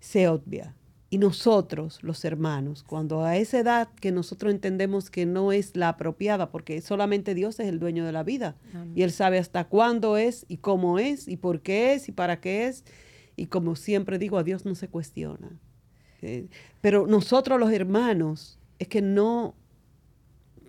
se 0.00 0.28
obvia, 0.28 0.74
y 1.08 1.18
nosotros, 1.18 2.02
los 2.02 2.24
hermanos, 2.24 2.82
cuando 2.82 3.24
a 3.24 3.36
esa 3.36 3.60
edad 3.60 3.88
que 4.00 4.10
nosotros 4.10 4.52
entendemos 4.52 5.08
que 5.08 5.24
no 5.24 5.52
es 5.52 5.76
la 5.76 5.90
apropiada, 5.90 6.50
porque 6.50 6.80
solamente 6.80 7.34
Dios 7.34 7.60
es 7.60 7.68
el 7.68 7.78
dueño 7.78 8.04
de 8.04 8.12
la 8.12 8.24
vida, 8.24 8.56
y 8.94 9.02
Él 9.02 9.12
sabe 9.12 9.38
hasta 9.38 9.64
cuándo 9.64 10.16
es, 10.16 10.44
y 10.48 10.56
cómo 10.56 10.98
es, 10.98 11.28
y 11.28 11.36
por 11.36 11.60
qué 11.60 11.94
es, 11.94 12.08
y 12.08 12.12
para 12.12 12.40
qué 12.40 12.66
es, 12.66 12.84
y 13.36 13.46
como 13.46 13.76
siempre 13.76 14.18
digo, 14.18 14.36
a 14.36 14.42
Dios 14.42 14.64
no 14.64 14.74
se 14.74 14.88
cuestiona. 14.88 15.60
Eh, 16.22 16.48
pero 16.80 17.06
nosotros 17.06 17.60
los 17.60 17.70
hermanos, 17.70 18.58
es 18.78 18.88
que 18.88 19.00
no, 19.00 19.54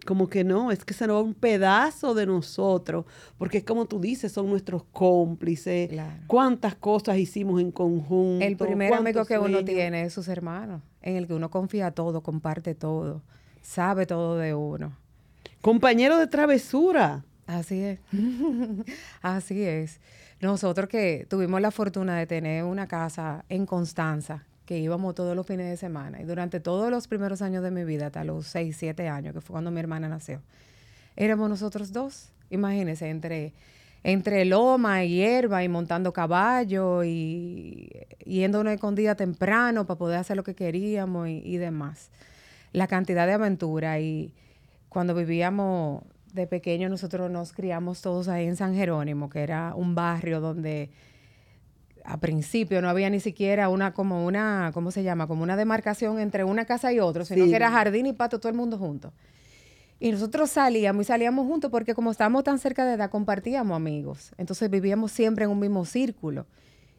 como 0.08 0.30
que 0.30 0.46
no, 0.46 0.72
es 0.72 0.86
que 0.86 0.94
se 0.94 1.06
nos 1.06 1.18
va 1.18 1.22
un 1.22 1.34
pedazo 1.34 2.14
de 2.14 2.26
nosotros, 2.26 3.04
porque 3.38 3.66
como 3.66 3.88
tú 3.88 4.00
dices, 4.00 4.32
son 4.32 4.50
nuestros 4.50 4.86
cómplices. 4.94 5.92
¿Cuántas 6.28 6.76
cosas 6.76 7.18
hicimos 7.18 7.60
en 7.60 7.72
conjunto? 7.72 8.46
El 8.46 8.56
primer 8.56 8.94
amigo 8.94 9.26
que 9.26 9.38
uno 9.38 9.66
tiene 9.66 10.04
es 10.04 10.14
sus 10.14 10.30
hermanos, 10.30 10.82
en 11.02 11.18
el 11.18 11.28
que 11.28 11.34
uno 11.34 11.52
confía 11.52 11.92
todo, 11.92 12.24
comparte 12.24 12.74
todo, 12.74 13.22
sabe 13.62 14.06
todo 14.06 14.38
de 14.38 14.56
uno. 14.56 14.96
Compañero 15.62 16.18
de 16.18 16.28
travesura. 16.28 17.26
Así 17.46 17.82
es. 17.82 18.00
Así 19.22 19.62
es. 19.62 20.00
Nosotros 20.40 20.88
que 20.88 21.28
tuvimos 21.30 21.60
la 21.60 21.72
fortuna 21.72 22.18
de 22.18 22.28
tener 22.28 22.64
una 22.64 22.88
casa 22.88 23.44
en 23.50 23.66
Constanza, 23.66 24.46
que 24.68 24.78
íbamos 24.78 25.16
todos 25.16 25.34
los 25.34 25.48
fines 25.48 25.70
de 25.70 25.78
semana. 25.78 26.22
Y 26.22 26.26
durante 26.26 26.60
todos 26.60 26.92
los 26.92 27.08
primeros 27.08 27.42
años 27.42 27.64
de 27.64 27.72
mi 27.72 27.86
vida, 27.86 28.08
hasta 28.08 28.26
los 28.26 28.48
6, 28.48 28.76
7 28.78 29.08
años, 29.08 29.34
que 29.34 29.40
fue 29.40 29.54
cuando 29.54 29.72
mi 29.72 29.80
hermana 29.80 30.10
nació, 30.10 30.42
éramos 31.16 31.50
nosotros 31.50 31.94
dos. 31.94 32.34
Imagínense, 32.50 33.10
entre, 33.10 33.54
entre 34.04 34.44
loma 34.44 35.06
y 35.06 35.16
hierba 35.16 35.64
y 35.64 35.70
montando 35.70 36.12
caballo 36.12 37.06
y 37.06 37.90
yéndonos 38.26 38.74
escondida 38.74 39.16
temprano 39.16 39.88
para 39.88 39.98
poder 39.98 40.20
hacer 40.20 40.36
lo 40.36 40.44
que 40.44 40.54
queríamos 40.54 41.30
y, 41.30 41.42
y 41.46 41.56
demás. 41.56 42.10
La 42.74 42.88
cantidad 42.88 43.26
de 43.26 43.34
aventura 43.34 44.02
y 44.02 44.34
cuando 44.90 45.16
vivíamos 45.16 46.04
de 46.34 46.46
pequeño 46.46 46.90
nosotros 46.90 47.32
nos 47.32 47.54
criamos 47.54 48.02
todos 48.02 48.28
ahí 48.28 48.46
en 48.46 48.58
San 48.58 48.76
Jerónimo, 48.76 49.30
que 49.30 49.44
era 49.44 49.74
un 49.76 49.96
barrio 49.96 50.42
donde 50.42 50.90
a 52.08 52.22
principio 52.22 52.82
no 52.82 52.90
había 52.90 53.10
ni 53.10 53.20
siquiera 53.20 53.68
una, 53.68 53.94
como 53.94 54.26
una, 54.26 54.72
¿cómo 54.74 54.92
se 54.92 55.04
llama? 55.04 55.28
Como 55.28 55.44
una 55.44 55.58
demarcación 55.58 56.20
entre 56.20 56.46
una 56.46 56.64
casa 56.64 56.94
y 56.94 57.02
otra, 57.02 57.26
sino 57.26 57.46
que 57.46 57.56
era 57.56 57.70
jardín 57.70 58.06
y 58.06 58.14
pato, 58.14 58.40
todo 58.40 58.50
el 58.50 58.56
mundo 58.56 58.78
junto. 58.78 59.12
Y 60.00 60.12
nosotros 60.12 60.50
salíamos 60.50 61.02
y 61.02 61.06
salíamos 61.06 61.46
juntos 61.46 61.70
porque 61.70 61.94
como 61.94 62.12
estábamos 62.12 62.46
tan 62.46 62.60
cerca 62.60 62.86
de 62.86 62.94
edad, 62.94 63.10
compartíamos 63.10 63.76
amigos. 63.76 64.32
Entonces 64.38 64.70
vivíamos 64.70 65.12
siempre 65.12 65.44
en 65.44 65.52
un 65.52 65.60
mismo 65.60 65.84
círculo. 65.84 66.46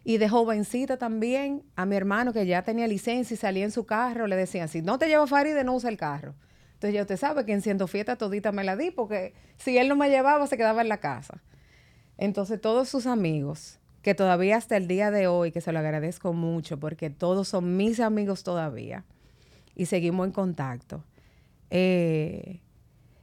Y 0.04 0.18
de 0.18 0.28
jovencita 0.28 0.98
también, 0.98 1.62
a 1.74 1.86
mi 1.86 1.96
hermano 1.96 2.34
que 2.34 2.44
ya 2.44 2.62
tenía 2.62 2.86
licencia 2.86 3.32
y 3.32 3.38
salía 3.38 3.64
en 3.64 3.70
su 3.70 3.86
carro, 3.86 4.26
le 4.26 4.36
decían, 4.36 4.68
si 4.68 4.82
no 4.82 4.98
te 4.98 5.08
lleva 5.08 5.26
Faride, 5.26 5.64
no 5.64 5.74
usa 5.74 5.88
el 5.88 5.96
carro. 5.96 6.34
Entonces 6.74 6.94
ya 6.94 7.00
usted 7.00 7.16
sabe 7.16 7.46
que 7.46 7.52
en 7.52 7.62
siendo 7.62 7.86
fiesta 7.86 8.16
todita 8.16 8.52
me 8.52 8.62
la 8.62 8.76
di, 8.76 8.90
porque 8.90 9.32
si 9.56 9.78
él 9.78 9.88
no 9.88 9.96
me 9.96 10.10
llevaba, 10.10 10.46
se 10.46 10.58
quedaba 10.58 10.82
en 10.82 10.90
la 10.90 10.98
casa. 10.98 11.42
Entonces 12.18 12.60
todos 12.60 12.90
sus 12.90 13.06
amigos 13.06 13.77
que 14.02 14.14
todavía 14.14 14.56
hasta 14.56 14.76
el 14.76 14.86
día 14.86 15.10
de 15.10 15.26
hoy, 15.26 15.52
que 15.52 15.60
se 15.60 15.72
lo 15.72 15.78
agradezco 15.78 16.32
mucho, 16.32 16.78
porque 16.78 17.10
todos 17.10 17.48
son 17.48 17.76
mis 17.76 18.00
amigos 18.00 18.42
todavía 18.42 19.04
y 19.74 19.86
seguimos 19.86 20.26
en 20.26 20.32
contacto, 20.32 21.04
eh, 21.70 22.60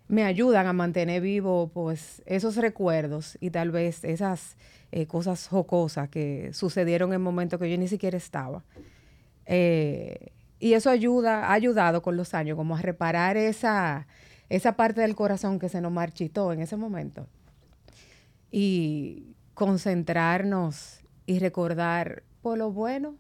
me 0.08 0.24
ayudan 0.24 0.68
a 0.68 0.74
mantener 0.74 1.22
vivo 1.22 1.72
pues 1.74 2.22
esos 2.26 2.58
recuerdos 2.58 3.38
y 3.42 3.50
tal 3.50 3.72
vez 3.72 4.04
esas 4.04 4.56
eh, 4.92 5.08
cosas 5.08 5.48
jocosas 5.48 6.10
que 6.10 6.52
sucedieron 6.54 7.12
en 7.14 7.22
momentos 7.22 7.60
que 7.60 7.70
yo 7.70 7.78
ni 7.78 7.88
siquiera 7.88 8.18
estaba. 8.18 8.64
Eh, 9.46 10.32
y 10.60 10.74
eso 10.74 10.90
ayuda, 10.90 11.48
ha 11.48 11.54
ayudado 11.54 12.02
con 12.02 12.18
los 12.18 12.34
años 12.34 12.56
como 12.56 12.76
a 12.76 12.82
reparar 12.82 13.36
esa, 13.36 14.08
esa 14.50 14.74
parte 14.76 15.02
del 15.02 15.16
corazón 15.16 15.60
que 15.60 15.70
se 15.70 15.82
nos 15.82 15.92
marchitó 15.92 16.54
en 16.54 16.62
ese 16.62 16.78
momento. 16.78 17.28
Y 18.52 19.35
concentrarnos 19.56 21.00
y 21.26 21.40
recordar 21.40 22.24
por 22.42 22.60
lo 22.60 22.72
bueno, 22.72 23.16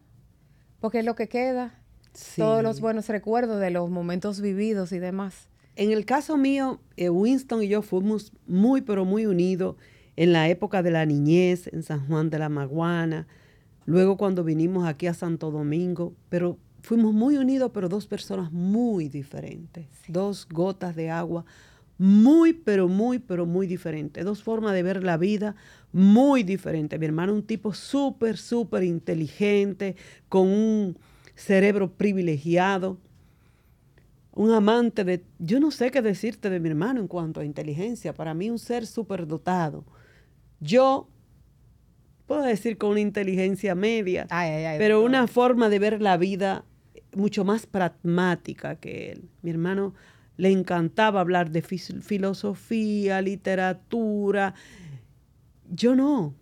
porque 0.80 1.00
es 1.00 1.06
lo 1.06 1.15
que 1.15 1.28
queda, 1.28 1.82
todos 2.38 2.62
los 2.62 2.80
buenos 2.80 3.10
recuerdos 3.10 3.60
de 3.60 3.71
los 3.71 3.89
momentos 3.89 4.39
vividos 4.41 4.91
y 4.91 5.00
demás. 5.00 5.50
En 5.76 5.91
el 5.91 6.06
caso 6.06 6.38
mío, 6.38 6.80
eh, 6.95 7.10
Winston 7.10 7.63
y 7.63 7.67
yo 7.67 7.82
fuimos 7.82 8.32
muy, 8.45 8.82
pero 8.82 9.04
muy 9.04 9.26
unidos 9.26 9.76
en 10.15 10.32
la 10.32 10.48
época 10.48 10.84
de 10.84 10.91
la 10.91 11.06
niñez, 11.06 11.67
en 11.74 11.84
San 11.84 12.06
Juan 12.08 12.30
de 12.30 12.39
la 12.39 12.50
Maguana, 12.50 13.28
luego 13.86 14.15
cuando 14.15 14.43
vinimos 14.43 14.88
aquí 14.88 15.08
a 15.08 15.13
Santo 15.13 15.52
Domingo, 15.52 16.13
pero 16.30 16.58
fuimos 16.82 17.13
muy 17.13 17.38
unidos, 17.38 17.71
pero 17.74 17.89
dos 17.89 18.08
personas 18.08 18.52
muy 18.52 19.10
diferentes, 19.10 19.88
dos 20.08 20.48
gotas 20.50 20.95
de 20.95 21.10
agua 21.10 21.45
muy, 21.98 22.54
pero 22.54 22.88
muy, 22.88 23.20
pero 23.20 23.46
muy 23.46 23.68
diferentes, 23.68 24.24
dos 24.26 24.44
formas 24.44 24.74
de 24.74 24.84
ver 24.84 25.04
la 25.04 25.18
vida 25.18 25.56
muy 25.92 26.44
diferente. 26.44 27.00
Mi 27.00 27.06
hermano 27.06 27.34
un 27.34 27.44
tipo 27.44 27.74
súper, 27.74 28.38
súper 28.38 28.84
inteligente, 28.84 29.96
con 30.28 30.48
un 30.48 30.98
cerebro 31.36 31.94
privilegiado, 31.94 33.00
un 34.34 34.52
amante 34.52 35.06
de... 35.06 35.24
Yo 35.40 35.62
no 35.62 35.72
sé 35.72 35.92
qué 35.92 36.02
decirte 36.02 36.50
de 36.50 36.60
mi 36.60 36.68
hermano 36.68 37.00
en 37.00 37.08
cuanto 37.08 37.40
a 37.40 37.46
inteligencia. 37.46 38.14
Para 38.14 38.34
mí 38.34 38.50
un 38.50 38.60
ser 38.60 38.86
súper 38.86 39.26
dotado. 39.26 39.86
Yo 40.60 41.08
puedo 42.26 42.42
decir 42.42 42.78
con 42.78 42.92
una 42.92 43.00
inteligencia 43.00 43.76
media, 43.76 44.28
pero 44.78 45.02
una 45.02 45.28
forma 45.28 45.70
de 45.70 45.80
ver 45.80 46.02
la 46.02 46.18
vida 46.18 46.66
mucho 47.14 47.46
más 47.46 47.66
pragmática 47.66 48.76
que 48.76 49.12
él. 49.12 49.30
Mi 49.42 49.52
hermano 49.52 49.94
le 50.38 50.52
encantaba 50.52 51.21
hablar 51.21 51.52
de 51.52 51.62
filosofía, 51.62 53.21
literatura, 53.21 54.54
yo 55.69 55.95
no, 55.95 56.36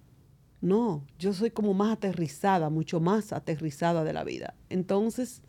no, 0.62 1.06
yo 1.20 1.34
soy 1.34 1.52
como 1.52 1.74
más 1.74 1.94
aterrizada, 1.94 2.70
mucho 2.70 3.00
más 3.00 3.34
aterrizada 3.34 4.04
de 4.04 4.14
la 4.14 4.24
vida. 4.24 4.56
Entonces, 4.70 5.42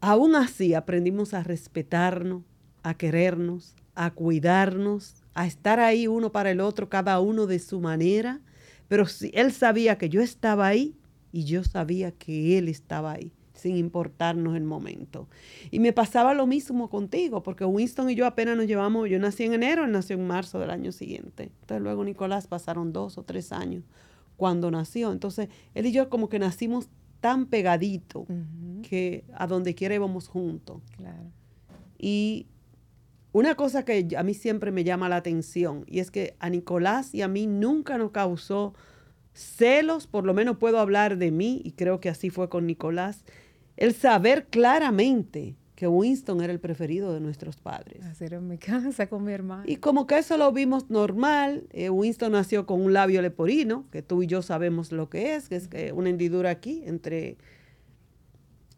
aún 0.00 0.34
así 0.34 0.74
aprendimos 0.74 1.34
a 1.34 1.42
respetarnos, 1.42 2.42
a 2.82 2.94
querernos, 2.94 3.74
a 3.94 4.10
cuidarnos, 4.10 5.22
a 5.34 5.46
estar 5.46 5.80
ahí 5.80 6.06
uno 6.06 6.32
para 6.32 6.50
el 6.50 6.60
otro, 6.60 6.88
cada 6.88 7.20
uno 7.20 7.46
de 7.46 7.58
su 7.58 7.80
manera. 7.80 8.40
Pero 8.88 9.06
si 9.06 9.30
él 9.34 9.52
sabía 9.52 9.96
que 9.98 10.08
yo 10.08 10.20
estaba 10.20 10.66
ahí 10.66 10.96
y 11.32 11.44
yo 11.44 11.64
sabía 11.64 12.12
que 12.12 12.58
él 12.58 12.68
estaba 12.68 13.12
ahí 13.12 13.32
sin 13.64 13.78
importarnos 13.78 14.56
el 14.56 14.64
momento. 14.64 15.26
Y 15.70 15.80
me 15.80 15.94
pasaba 15.94 16.34
lo 16.34 16.46
mismo 16.46 16.90
contigo, 16.90 17.42
porque 17.42 17.64
Winston 17.64 18.10
y 18.10 18.14
yo 18.14 18.26
apenas 18.26 18.58
nos 18.58 18.66
llevamos, 18.66 19.08
yo 19.08 19.18
nací 19.18 19.44
en 19.44 19.54
enero, 19.54 19.84
él 19.84 19.90
nació 19.90 20.16
en 20.16 20.26
marzo 20.26 20.58
del 20.58 20.68
año 20.68 20.92
siguiente. 20.92 21.44
Entonces 21.62 21.80
luego 21.80 22.04
Nicolás 22.04 22.46
pasaron 22.46 22.92
dos 22.92 23.16
o 23.16 23.22
tres 23.22 23.52
años 23.52 23.82
cuando 24.36 24.70
nació. 24.70 25.12
Entonces 25.12 25.48
él 25.72 25.86
y 25.86 25.92
yo 25.92 26.10
como 26.10 26.28
que 26.28 26.38
nacimos 26.38 26.90
tan 27.22 27.46
pegadito 27.46 28.26
que 28.86 29.24
a 29.32 29.46
donde 29.46 29.74
quiera 29.74 29.94
íbamos 29.94 30.28
juntos. 30.28 30.82
Y 31.98 32.46
una 33.32 33.54
cosa 33.54 33.86
que 33.86 34.06
a 34.14 34.22
mí 34.22 34.34
siempre 34.34 34.72
me 34.72 34.84
llama 34.84 35.08
la 35.08 35.16
atención 35.16 35.86
y 35.86 36.00
es 36.00 36.10
que 36.10 36.36
a 36.38 36.50
Nicolás 36.50 37.14
y 37.14 37.22
a 37.22 37.28
mí 37.28 37.46
nunca 37.46 37.96
nos 37.96 38.10
causó 38.10 38.74
celos, 39.34 40.06
por 40.06 40.24
lo 40.24 40.32
menos 40.32 40.56
puedo 40.56 40.78
hablar 40.78 41.18
de 41.18 41.30
mí 41.30 41.60
y 41.64 41.72
creo 41.72 42.00
que 42.00 42.08
así 42.08 42.30
fue 42.30 42.48
con 42.48 42.66
Nicolás, 42.66 43.24
el 43.76 43.94
saber 43.94 44.46
claramente 44.46 45.56
que 45.74 45.88
Winston 45.88 46.40
era 46.40 46.52
el 46.52 46.60
preferido 46.60 47.12
de 47.12 47.20
nuestros 47.20 47.56
padres. 47.56 48.04
Así 48.04 48.24
era 48.24 48.36
en 48.36 48.46
mi 48.46 48.58
casa 48.58 49.08
con 49.08 49.24
mi 49.24 49.32
hermano. 49.32 49.64
Y 49.66 49.76
como 49.76 50.06
que 50.06 50.18
eso 50.18 50.36
lo 50.36 50.52
vimos 50.52 50.88
normal, 50.88 51.66
eh, 51.70 51.90
Winston 51.90 52.32
nació 52.32 52.64
con 52.64 52.80
un 52.80 52.92
labio 52.92 53.20
leporino, 53.22 53.84
que 53.90 54.02
tú 54.02 54.22
y 54.22 54.26
yo 54.26 54.42
sabemos 54.42 54.92
lo 54.92 55.10
que 55.10 55.34
es, 55.34 55.48
que 55.48 55.56
es 55.56 55.92
una 55.92 56.10
hendidura 56.10 56.50
aquí 56.50 56.82
entre 56.86 57.36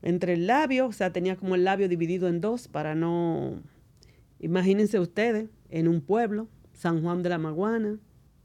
entre 0.03 0.35
el 0.35 0.47
labio, 0.47 0.87
o 0.87 0.93
sea, 0.93 1.13
tenía 1.13 1.35
como 1.35 1.57
el 1.57 1.65
labio 1.65 1.89
dividido 1.89 2.29
en 2.29 2.41
dos 2.41 2.69
para 2.69 2.95
no... 2.95 3.61
Imagínense 4.39 5.01
ustedes, 5.01 5.49
en 5.69 5.89
un 5.89 6.01
pueblo, 6.01 6.49
San 6.75 7.03
Juan 7.03 7.25
de 7.25 7.31
la 7.31 7.39
Maguana, 7.39 7.99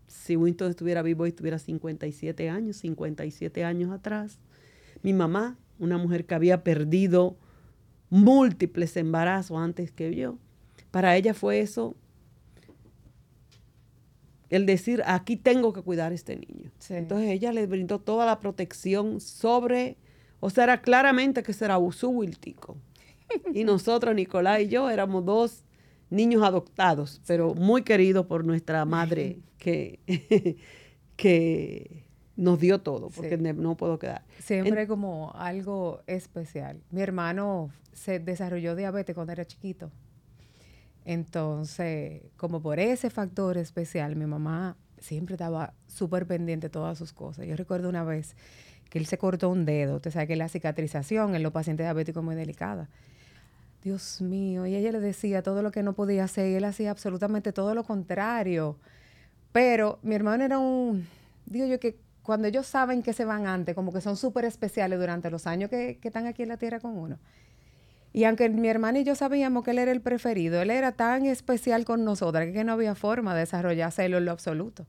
si 0.08 0.36
Winston 0.36 0.72
estuviera 0.72 1.04
vivo 1.04 1.28
y 1.28 1.32
tuviera 1.32 1.60
57 1.60 2.50
años, 2.50 2.78
57 2.78 3.64
años 3.64 3.92
atrás, 3.92 4.40
mi 5.04 5.14
mamá, 5.14 5.58
una 5.82 5.98
mujer 5.98 6.26
que 6.26 6.36
había 6.36 6.64
perdido 6.64 7.36
múltiples 8.10 8.96
embarazos 8.96 9.58
antes 9.58 9.92
que 9.92 10.16
yo, 10.16 10.38
para 10.92 11.16
ella 11.18 11.34
fue 11.34 11.60
eso 11.60 11.96
el 14.50 14.66
decir, 14.66 15.02
aquí 15.06 15.38
tengo 15.38 15.72
que 15.72 15.82
cuidar 15.82 16.12
a 16.12 16.16
este 16.16 16.36
niño. 16.36 16.72
Entonces 16.90 17.30
ella 17.30 17.54
le 17.54 17.66
brindó 17.68 18.00
toda 18.00 18.26
la 18.26 18.40
protección 18.42 19.22
sobre, 19.22 19.96
o 20.42 20.50
sea, 20.50 20.66
era 20.66 20.82
claramente 20.82 21.42
que 21.42 21.54
será 21.54 21.78
Wiltico. 21.78 22.78
y 23.54 23.64
nosotros, 23.64 24.14
Nicolás 24.14 24.60
y 24.60 24.68
yo, 24.68 24.90
éramos 24.90 25.24
dos 25.24 25.64
niños 26.10 26.44
adoptados, 26.44 27.22
pero 27.26 27.56
muy 27.56 27.84
queridos 27.84 28.26
por 28.26 28.46
nuestra 28.46 28.84
madre 28.84 29.40
que, 29.58 30.00
que 31.16 32.04
nos 32.42 32.60
dio 32.60 32.82
todo, 32.82 33.12
porque 33.12 33.38
no 33.38 33.78
puedo 33.78 34.00
quedar. 34.00 34.24
Siempre 34.40 34.88
como 34.88 35.32
algo 35.36 36.02
especial. 36.08 36.82
Mi 36.90 37.02
hermano 37.02 37.70
se 37.94 38.18
desarrolló 38.18 38.76
diabetes 38.76 39.14
cuando 39.14 39.32
era 39.32 39.46
chiquito. 39.46 39.92
Entonces, 41.06 42.24
como 42.38 42.60
por 42.60 42.80
ese 42.80 43.12
factor 43.12 43.60
especial, 43.60 44.16
mi 44.16 44.26
mamá 44.26 44.76
siempre 44.98 45.36
estaba 45.36 45.76
súper 45.86 46.26
pendiente 46.26 46.66
de 46.66 46.72
todas 46.72 46.98
sus 46.98 47.14
cosas. 47.14 47.46
Yo 47.46 47.56
recuerdo 47.56 47.90
una 47.90 48.04
vez 48.04 48.36
que 48.90 48.98
él 48.98 49.06
se 49.06 49.20
cortó 49.20 49.50
un 49.50 49.64
dedo. 49.64 49.98
Usted 49.98 50.10
sabe 50.10 50.26
que 50.26 50.36
la 50.36 50.50
cicatrización 50.50 51.36
en 51.36 51.44
los 51.44 51.52
pacientes 51.52 51.86
diabéticos 51.86 52.22
es 52.22 52.26
muy 52.26 52.36
delicada. 52.36 52.90
Dios 53.84 54.20
mío, 54.20 54.66
y 54.66 54.76
ella 54.76 54.92
le 54.92 55.00
decía 55.00 55.44
todo 55.44 55.62
lo 55.62 55.70
que 55.70 55.84
no 55.84 55.94
podía 55.94 56.24
hacer 56.24 56.50
y 56.50 56.56
él 56.56 56.64
hacía 56.64 56.90
absolutamente 56.90 57.54
todo 57.54 57.76
lo 57.76 57.84
contrario. 57.84 58.78
Pero 59.52 60.00
mi 60.02 60.16
hermano 60.16 60.44
era 60.44 60.58
un, 60.58 61.08
digo 61.46 61.68
yo 61.68 61.80
que 61.80 61.98
cuando 62.32 62.48
ellos 62.48 62.66
saben 62.66 63.04
que 63.04 63.12
se 63.12 63.26
van 63.26 63.46
antes, 63.46 63.76
como 63.76 63.92
que 63.92 64.00
son 64.00 64.16
súper 64.16 64.46
especiales 64.46 64.98
durante 64.98 65.30
los 65.30 65.48
años 65.48 65.70
que, 65.70 66.00
están 66.02 66.28
aquí 66.28 66.44
en 66.44 66.48
la 66.48 66.56
tierra 66.56 66.80
con 66.80 66.98
uno. 66.98 67.20
Y 68.14 68.24
aunque 68.24 68.48
mi 68.48 68.70
hermana 68.70 69.00
y 69.00 69.04
yo 69.04 69.16
sabíamos 69.16 69.66
que 69.66 69.72
él 69.72 69.80
era 69.80 69.92
el 69.92 70.00
preferido, 70.00 70.62
él 70.62 70.72
era 70.72 70.94
tan 70.94 71.26
especial 71.26 71.84
con 71.84 72.06
nosotras 72.06 72.48
que 72.54 72.64
no 72.64 72.72
había 72.72 72.96
forma 72.96 73.34
de 73.34 73.42
desarrollarse 73.42 74.06
en 74.06 74.24
lo 74.24 74.32
absoluto. 74.32 74.88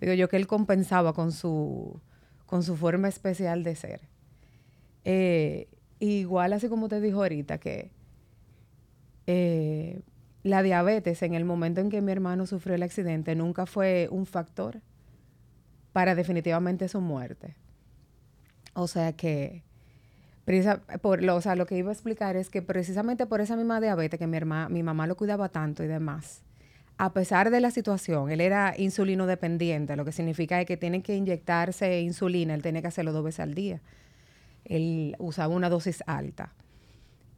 Digo 0.00 0.12
yo 0.12 0.28
que 0.28 0.36
él 0.36 0.46
compensaba 0.46 1.14
con 1.14 1.32
su, 1.32 2.00
con 2.46 2.62
su 2.62 2.76
forma 2.76 3.08
especial 3.08 3.64
de 3.64 3.74
ser. 3.74 4.02
Eh, 5.02 5.66
igual 5.98 6.52
así 6.52 6.68
como 6.68 6.88
te 6.88 7.00
dijo 7.00 7.24
ahorita, 7.24 7.58
que 7.58 7.90
eh, 9.26 10.02
la 10.44 10.62
diabetes 10.62 11.24
en 11.24 11.34
el 11.34 11.44
momento 11.44 11.80
en 11.80 11.90
que 11.90 12.02
mi 12.02 12.12
hermano 12.12 12.46
sufrió 12.46 12.76
el 12.76 12.84
accidente 12.84 13.34
nunca 13.34 13.66
fue 13.66 14.06
un 14.12 14.26
factor 14.26 14.80
para 15.98 16.14
definitivamente 16.14 16.86
su 16.86 17.00
muerte. 17.00 17.56
O 18.74 18.86
sea 18.86 19.14
que 19.14 19.64
por 21.02 21.24
lo, 21.24 21.34
o 21.34 21.40
sea, 21.40 21.56
lo 21.56 21.66
que 21.66 21.76
iba 21.76 21.90
a 21.90 21.92
explicar 21.92 22.36
es 22.36 22.50
que 22.50 22.62
precisamente 22.62 23.26
por 23.26 23.40
esa 23.40 23.56
misma 23.56 23.80
diabetes 23.80 24.16
que 24.16 24.28
mi, 24.28 24.36
herma, 24.36 24.68
mi 24.68 24.84
mamá 24.84 25.08
lo 25.08 25.16
cuidaba 25.16 25.48
tanto 25.48 25.82
y 25.82 25.88
demás, 25.88 26.42
a 26.98 27.12
pesar 27.12 27.50
de 27.50 27.60
la 27.60 27.72
situación, 27.72 28.30
él 28.30 28.40
era 28.40 28.74
insulino 28.78 29.26
dependiente, 29.26 29.96
lo 29.96 30.04
que 30.04 30.12
significa 30.12 30.64
que 30.64 30.76
tiene 30.76 31.02
que 31.02 31.16
inyectarse 31.16 32.00
insulina, 32.00 32.54
él 32.54 32.62
tiene 32.62 32.80
que 32.80 32.86
hacerlo 32.86 33.10
dos 33.10 33.24
veces 33.24 33.40
al 33.40 33.54
día. 33.54 33.80
Él 34.66 35.16
usaba 35.18 35.52
una 35.52 35.68
dosis 35.68 36.04
alta. 36.06 36.52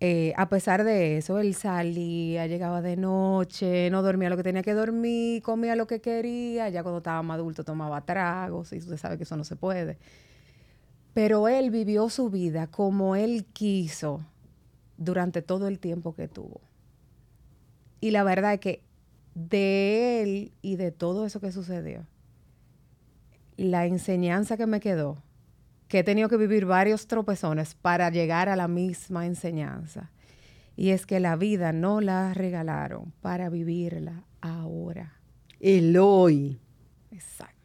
Eh, 0.03 0.33
a 0.39 0.49
pesar 0.49 0.83
de 0.83 1.19
eso, 1.19 1.39
él 1.41 1.55
salía, 1.55 2.47
llegaba 2.47 2.81
de 2.81 2.97
noche, 2.97 3.91
no 3.91 4.01
dormía 4.01 4.31
lo 4.31 4.37
que 4.39 4.43
tenía 4.43 4.63
que 4.63 4.73
dormir, 4.73 5.43
comía 5.43 5.77
lo 5.77 5.87
que 5.87 6.01
quería, 6.01 6.71
ya 6.71 6.83
cuando 6.83 6.99
estaba 6.99 7.23
más 7.23 7.35
adulto 7.35 7.65
tomaba 7.65 8.01
tragos, 8.07 8.73
y 8.73 8.79
usted 8.79 8.97
sabe 8.97 9.19
que 9.19 9.25
eso 9.25 9.37
no 9.37 9.45
se 9.45 9.57
puede. 9.57 9.99
Pero 11.13 11.49
él 11.49 11.71
vivió 11.71 12.09
su 12.09 12.31
vida 12.31 12.67
como 12.67 13.15
él 13.15 13.45
quiso 13.53 14.25
durante 14.97 15.43
todo 15.43 15.69
el 15.69 15.79
tiempo 15.79 16.15
que 16.15 16.29
tuvo. 16.29 16.63
Y 18.01 18.13
la 18.13 18.23
verdad 18.23 18.55
es 18.55 18.61
que 18.61 18.83
de 19.35 20.23
él 20.23 20.53
y 20.63 20.77
de 20.77 20.93
todo 20.93 21.27
eso 21.27 21.41
que 21.41 21.53
sucedió, 21.53 22.07
la 23.59 23.85
enseñanza 23.85 24.57
que 24.57 24.67
me 24.67 24.81
quedó, 24.81 25.19
que 25.91 25.99
he 25.99 26.05
tenido 26.05 26.29
que 26.29 26.37
vivir 26.37 26.67
varios 26.67 27.09
tropezones 27.09 27.75
para 27.75 28.11
llegar 28.11 28.49
a 28.49 28.55
la 28.55 28.69
misma 28.69 29.27
enseñanza, 29.27 30.13
y 30.77 30.91
es 30.91 31.05
que 31.05 31.19
la 31.19 31.35
vida 31.35 31.73
no 31.73 32.01
la 32.01 32.33
regalaron 32.33 33.13
para 33.21 33.51
vivirla 33.51 34.23
ahora. 34.41 35.21
El 35.59 35.97
hoy. 35.99 36.61
Exacto. 37.11 37.60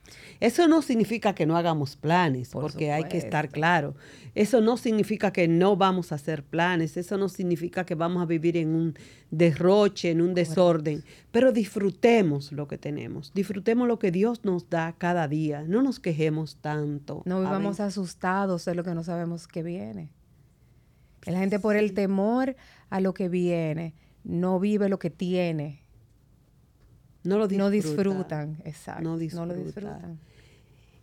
Eso 0.45 0.67
no 0.67 0.83
significa 0.83 1.33
que 1.33 1.47
no 1.47 1.57
hagamos 1.57 1.95
planes, 1.95 2.49
porque 2.51 2.91
hay 2.91 3.05
que 3.05 3.17
estar 3.17 3.49
claro. 3.49 3.95
Eso 4.35 4.61
no 4.61 4.77
significa 4.77 5.33
que 5.33 5.47
no 5.47 5.75
vamos 5.75 6.11
a 6.11 6.15
hacer 6.15 6.43
planes, 6.43 6.97
eso 6.97 7.17
no 7.17 7.29
significa 7.29 7.83
que 7.83 7.95
vamos 7.95 8.21
a 8.21 8.27
vivir 8.27 8.55
en 8.55 8.75
un 8.75 8.93
derroche, 9.31 10.11
en 10.11 10.21
un 10.21 10.35
desorden, 10.35 11.03
pero 11.31 11.51
disfrutemos 11.51 12.51
lo 12.51 12.67
que 12.67 12.77
tenemos, 12.77 13.33
disfrutemos 13.33 13.87
lo 13.87 13.97
que 13.97 14.11
Dios 14.11 14.45
nos 14.45 14.69
da 14.69 14.93
cada 14.95 15.27
día, 15.27 15.63
no 15.63 15.81
nos 15.81 15.99
quejemos 15.99 16.57
tanto. 16.57 17.23
No 17.25 17.39
vivamos 17.39 17.79
asustados 17.79 18.65
de 18.65 18.75
lo 18.75 18.83
que 18.83 18.93
no 18.93 19.03
sabemos 19.03 19.47
que 19.47 19.63
viene. 19.63 20.11
La 21.25 21.39
gente 21.39 21.59
por 21.59 21.75
el 21.75 21.95
temor 21.95 22.55
a 22.91 22.99
lo 22.99 23.15
que 23.15 23.29
viene 23.29 23.95
no 24.23 24.59
vive 24.59 24.89
lo 24.89 24.99
que 24.99 25.09
tiene 25.09 25.85
no 27.25 27.39
lo 27.39 27.47
disfrutan. 27.47 27.63
No 27.63 27.69
disfrutan, 27.71 28.57
exacto. 28.63 29.01
No, 29.03 29.45
lo 29.45 29.55
disfrutan. 29.55 30.19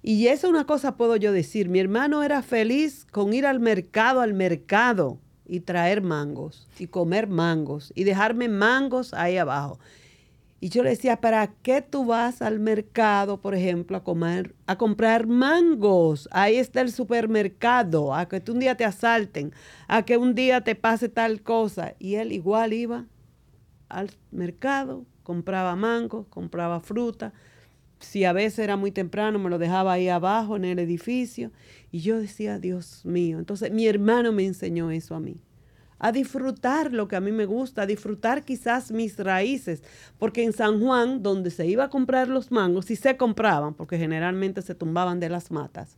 Y 0.02 0.26
eso 0.26 0.48
una 0.48 0.66
cosa 0.66 0.96
puedo 0.96 1.16
yo 1.16 1.32
decir. 1.32 1.68
Mi 1.68 1.78
hermano 1.78 2.22
era 2.24 2.42
feliz 2.42 3.06
con 3.10 3.32
ir 3.32 3.46
al 3.46 3.60
mercado, 3.60 4.20
al 4.20 4.34
mercado, 4.34 5.18
y 5.46 5.60
traer 5.60 6.02
mangos, 6.02 6.68
y 6.78 6.88
comer 6.88 7.28
mangos, 7.28 7.92
y 7.94 8.04
dejarme 8.04 8.48
mangos 8.48 9.14
ahí 9.14 9.36
abajo. 9.36 9.78
Y 10.60 10.68
yo 10.68 10.82
le 10.82 10.90
decía, 10.90 11.20
¿para 11.20 11.48
qué 11.62 11.82
tú 11.82 12.06
vas 12.06 12.40
al 12.40 12.60
mercado, 12.60 13.40
por 13.40 13.54
ejemplo, 13.54 13.96
a 13.96 14.04
comer, 14.04 14.54
a 14.66 14.78
comprar 14.78 15.26
mangos? 15.26 16.28
Ahí 16.30 16.56
está 16.56 16.80
el 16.80 16.92
supermercado, 16.92 18.14
a 18.14 18.28
que 18.28 18.42
un 18.48 18.60
día 18.60 18.76
te 18.76 18.84
asalten, 18.84 19.52
a 19.88 20.04
que 20.04 20.16
un 20.16 20.34
día 20.34 20.60
te 20.62 20.76
pase 20.76 21.08
tal 21.08 21.42
cosa. 21.42 21.94
Y 21.98 22.14
él 22.14 22.30
igual 22.30 22.72
iba 22.72 23.06
al 23.88 24.10
mercado, 24.30 25.04
compraba 25.22 25.74
mango, 25.74 26.26
compraba 26.30 26.80
fruta. 26.80 27.32
Si 28.02 28.24
a 28.24 28.32
veces 28.32 28.60
era 28.60 28.76
muy 28.76 28.90
temprano, 28.90 29.38
me 29.38 29.50
lo 29.50 29.58
dejaba 29.58 29.92
ahí 29.92 30.08
abajo 30.08 30.56
en 30.56 30.64
el 30.64 30.78
edificio. 30.78 31.50
Y 31.90 32.00
yo 32.00 32.20
decía, 32.20 32.58
Dios 32.58 33.04
mío. 33.04 33.38
Entonces 33.38 33.72
mi 33.72 33.86
hermano 33.86 34.32
me 34.32 34.44
enseñó 34.44 34.90
eso 34.90 35.14
a 35.14 35.20
mí. 35.20 35.42
A 35.98 36.10
disfrutar 36.10 36.92
lo 36.92 37.06
que 37.06 37.16
a 37.16 37.20
mí 37.20 37.30
me 37.30 37.46
gusta, 37.46 37.82
a 37.82 37.86
disfrutar 37.86 38.44
quizás 38.44 38.90
mis 38.90 39.16
raíces. 39.16 39.82
Porque 40.18 40.42
en 40.42 40.52
San 40.52 40.80
Juan, 40.80 41.22
donde 41.22 41.50
se 41.50 41.66
iba 41.66 41.84
a 41.84 41.90
comprar 41.90 42.28
los 42.28 42.50
mangos, 42.50 42.86
si 42.86 42.96
se 42.96 43.16
compraban, 43.16 43.74
porque 43.74 43.98
generalmente 43.98 44.62
se 44.62 44.74
tumbaban 44.74 45.20
de 45.20 45.28
las 45.28 45.50
matas, 45.50 45.96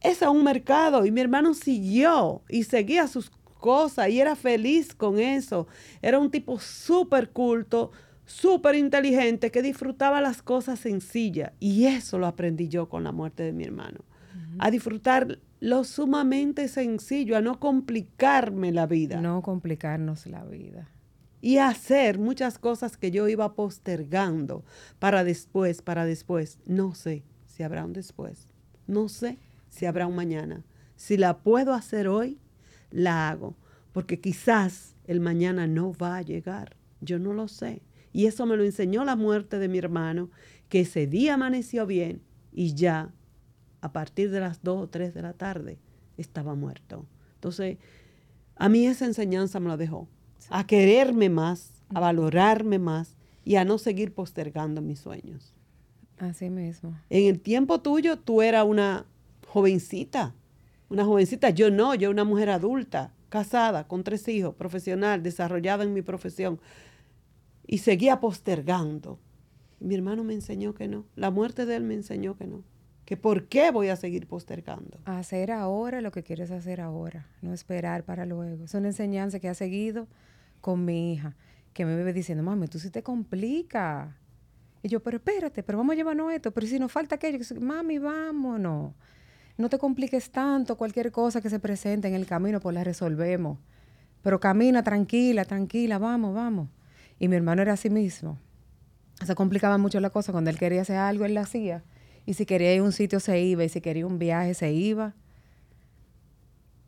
es 0.00 0.22
a 0.22 0.30
un 0.30 0.44
mercado. 0.44 1.04
Y 1.06 1.10
mi 1.10 1.20
hermano 1.20 1.54
siguió 1.54 2.42
y 2.48 2.62
seguía 2.62 3.08
sus 3.08 3.30
cosas 3.58 4.08
y 4.10 4.20
era 4.20 4.36
feliz 4.36 4.94
con 4.94 5.18
eso. 5.18 5.66
Era 6.02 6.18
un 6.18 6.30
tipo 6.30 6.60
súper 6.60 7.30
culto, 7.30 7.90
súper 8.26 8.74
inteligente 8.74 9.50
que 9.50 9.62
disfrutaba 9.62 10.20
las 10.20 10.42
cosas 10.42 10.80
sencillas. 10.80 11.52
Y 11.58 11.86
eso 11.86 12.18
lo 12.18 12.26
aprendí 12.26 12.68
yo 12.68 12.88
con 12.88 13.04
la 13.04 13.12
muerte 13.12 13.44
de 13.44 13.52
mi 13.52 13.64
hermano. 13.64 14.00
A 14.58 14.70
disfrutar 14.70 15.38
lo 15.60 15.84
sumamente 15.84 16.68
sencillo, 16.68 17.36
a 17.36 17.40
no 17.40 17.58
complicarme 17.58 18.72
la 18.72 18.86
vida. 18.86 19.20
No 19.20 19.42
complicarnos 19.42 20.26
la 20.26 20.44
vida. 20.44 20.90
Y 21.40 21.58
hacer 21.58 22.18
muchas 22.18 22.58
cosas 22.58 22.96
que 22.96 23.10
yo 23.10 23.28
iba 23.28 23.54
postergando 23.54 24.64
para 24.98 25.24
después, 25.24 25.80
para 25.82 26.04
después. 26.04 26.58
No 26.66 26.94
sé 26.94 27.24
si 27.46 27.62
habrá 27.62 27.84
un 27.84 27.92
después. 27.92 28.48
No 28.86 29.08
sé 29.08 29.38
si 29.68 29.86
habrá 29.86 30.06
un 30.06 30.16
mañana. 30.16 30.64
Si 30.96 31.16
la 31.16 31.38
puedo 31.38 31.72
hacer 31.74 32.08
hoy, 32.08 32.38
la 32.90 33.28
hago. 33.28 33.56
Porque 33.92 34.20
quizás 34.20 34.96
el 35.04 35.20
mañana 35.20 35.66
no 35.66 35.92
va 35.92 36.16
a 36.16 36.22
llegar. 36.22 36.76
Yo 37.00 37.18
no 37.18 37.32
lo 37.32 37.48
sé. 37.48 37.82
Y 38.16 38.24
eso 38.24 38.46
me 38.46 38.56
lo 38.56 38.64
enseñó 38.64 39.04
la 39.04 39.14
muerte 39.14 39.58
de 39.58 39.68
mi 39.68 39.76
hermano, 39.76 40.30
que 40.70 40.80
ese 40.80 41.06
día 41.06 41.34
amaneció 41.34 41.84
bien 41.84 42.22
y 42.50 42.72
ya 42.72 43.12
a 43.82 43.92
partir 43.92 44.30
de 44.30 44.40
las 44.40 44.62
2 44.62 44.84
o 44.84 44.88
3 44.88 45.12
de 45.12 45.20
la 45.20 45.34
tarde 45.34 45.78
estaba 46.16 46.54
muerto. 46.54 47.04
Entonces, 47.34 47.76
a 48.54 48.70
mí 48.70 48.86
esa 48.86 49.04
enseñanza 49.04 49.60
me 49.60 49.68
lo 49.68 49.76
dejó. 49.76 50.08
A 50.48 50.66
quererme 50.66 51.28
más, 51.28 51.82
a 51.90 52.00
valorarme 52.00 52.78
más 52.78 53.16
y 53.44 53.56
a 53.56 53.66
no 53.66 53.76
seguir 53.76 54.14
postergando 54.14 54.80
mis 54.80 54.98
sueños. 54.98 55.52
Así 56.16 56.48
mismo. 56.48 56.98
En 57.10 57.26
el 57.26 57.38
tiempo 57.38 57.82
tuyo, 57.82 58.18
tú 58.18 58.40
eras 58.40 58.64
una 58.64 59.04
jovencita, 59.46 60.34
una 60.88 61.04
jovencita. 61.04 61.50
Yo 61.50 61.70
no, 61.70 61.94
yo 61.94 62.10
una 62.10 62.24
mujer 62.24 62.48
adulta. 62.48 63.12
casada, 63.28 63.86
con 63.86 64.04
tres 64.04 64.26
hijos, 64.28 64.54
profesional, 64.54 65.22
desarrollada 65.22 65.84
en 65.84 65.92
mi 65.92 66.00
profesión, 66.00 66.58
y 67.66 67.78
seguía 67.78 68.20
postergando. 68.20 69.18
Mi 69.80 69.94
hermano 69.94 70.24
me 70.24 70.34
enseñó 70.34 70.74
que 70.74 70.88
no, 70.88 71.04
la 71.16 71.30
muerte 71.30 71.66
de 71.66 71.76
él 71.76 71.84
me 71.84 71.94
enseñó 71.94 72.36
que 72.36 72.46
no, 72.46 72.62
que 73.04 73.16
por 73.16 73.48
qué 73.48 73.70
voy 73.70 73.88
a 73.88 73.96
seguir 73.96 74.26
postergando. 74.26 74.98
Hacer 75.04 75.50
ahora 75.52 76.00
lo 76.00 76.10
que 76.10 76.22
quieres 76.22 76.50
hacer 76.50 76.80
ahora, 76.80 77.26
no 77.42 77.52
esperar 77.52 78.04
para 78.04 78.24
luego. 78.24 78.64
Es 78.64 78.74
una 78.74 78.88
enseñanza 78.88 79.38
que 79.40 79.48
ha 79.48 79.54
seguido 79.54 80.08
con 80.60 80.84
mi 80.84 81.12
hija, 81.12 81.36
que 81.72 81.84
me 81.84 81.96
vive 81.96 82.12
diciendo, 82.12 82.42
mami, 82.42 82.68
tú 82.68 82.78
sí 82.78 82.90
te 82.90 83.02
complica. 83.02 84.16
Y 84.82 84.88
yo, 84.88 85.02
pero 85.02 85.18
espérate, 85.18 85.62
pero 85.62 85.78
vamos 85.78 85.92
a 85.92 85.96
llevarnos 85.96 86.32
esto, 86.32 86.52
pero 86.52 86.66
si 86.66 86.78
nos 86.78 86.90
falta 86.90 87.16
aquello, 87.16 87.38
mami, 87.60 87.98
vámonos. 87.98 88.94
No 89.58 89.68
te 89.68 89.78
compliques 89.78 90.30
tanto, 90.30 90.76
cualquier 90.76 91.10
cosa 91.12 91.40
que 91.40 91.50
se 91.50 91.58
presente 91.58 92.08
en 92.08 92.14
el 92.14 92.26
camino, 92.26 92.60
pues 92.60 92.74
la 92.74 92.84
resolvemos. 92.84 93.58
Pero 94.22 94.40
camina 94.40 94.82
tranquila, 94.82 95.44
tranquila, 95.44 95.98
vamos, 95.98 96.34
vamos. 96.34 96.68
Y 97.18 97.28
mi 97.28 97.36
hermano 97.36 97.62
era 97.62 97.72
así 97.74 97.90
mismo. 97.90 98.38
Se 99.24 99.34
complicaba 99.34 99.78
mucho 99.78 100.00
la 100.00 100.10
cosa. 100.10 100.32
Cuando 100.32 100.50
él 100.50 100.58
quería 100.58 100.82
hacer 100.82 100.96
algo, 100.96 101.24
él 101.24 101.34
lo 101.34 101.40
hacía. 101.40 101.84
Y 102.26 102.34
si 102.34 102.46
quería 102.46 102.74
ir 102.74 102.80
a 102.80 102.84
un 102.84 102.92
sitio, 102.92 103.20
se 103.20 103.40
iba. 103.40 103.64
Y 103.64 103.68
si 103.68 103.80
quería 103.80 104.06
un 104.06 104.18
viaje, 104.18 104.54
se 104.54 104.72
iba. 104.72 105.14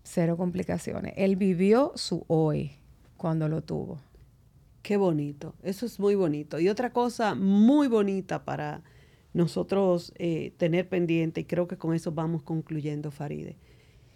Cero 0.03 0.37
complicaciones. 0.37 1.15
Él 1.17 1.37
vivió 1.37 1.93
su 1.95 2.25
hoy 2.29 2.73
cuando 3.17 3.49
lo 3.49 3.63
tuvo. 3.63 4.01
Qué 4.83 4.97
bonito. 4.97 5.55
Eso 5.63 5.87
es 5.87 5.99
muy 5.99 6.15
bonito. 6.15 6.59
Y 6.59 6.69
otra 6.69 6.93
cosa 6.93 7.35
muy 7.35 7.89
bonita 7.89 8.45
para 8.45 8.83
nosotros 9.33 10.13
eh, 10.17 10.53
tener 10.57 10.89
pendiente, 10.89 11.43
y 11.43 11.45
creo 11.45 11.69
que 11.69 11.77
con 11.77 11.95
eso 11.95 12.13
vamos 12.13 12.43
concluyendo, 12.43 13.11
Faride, 13.11 13.57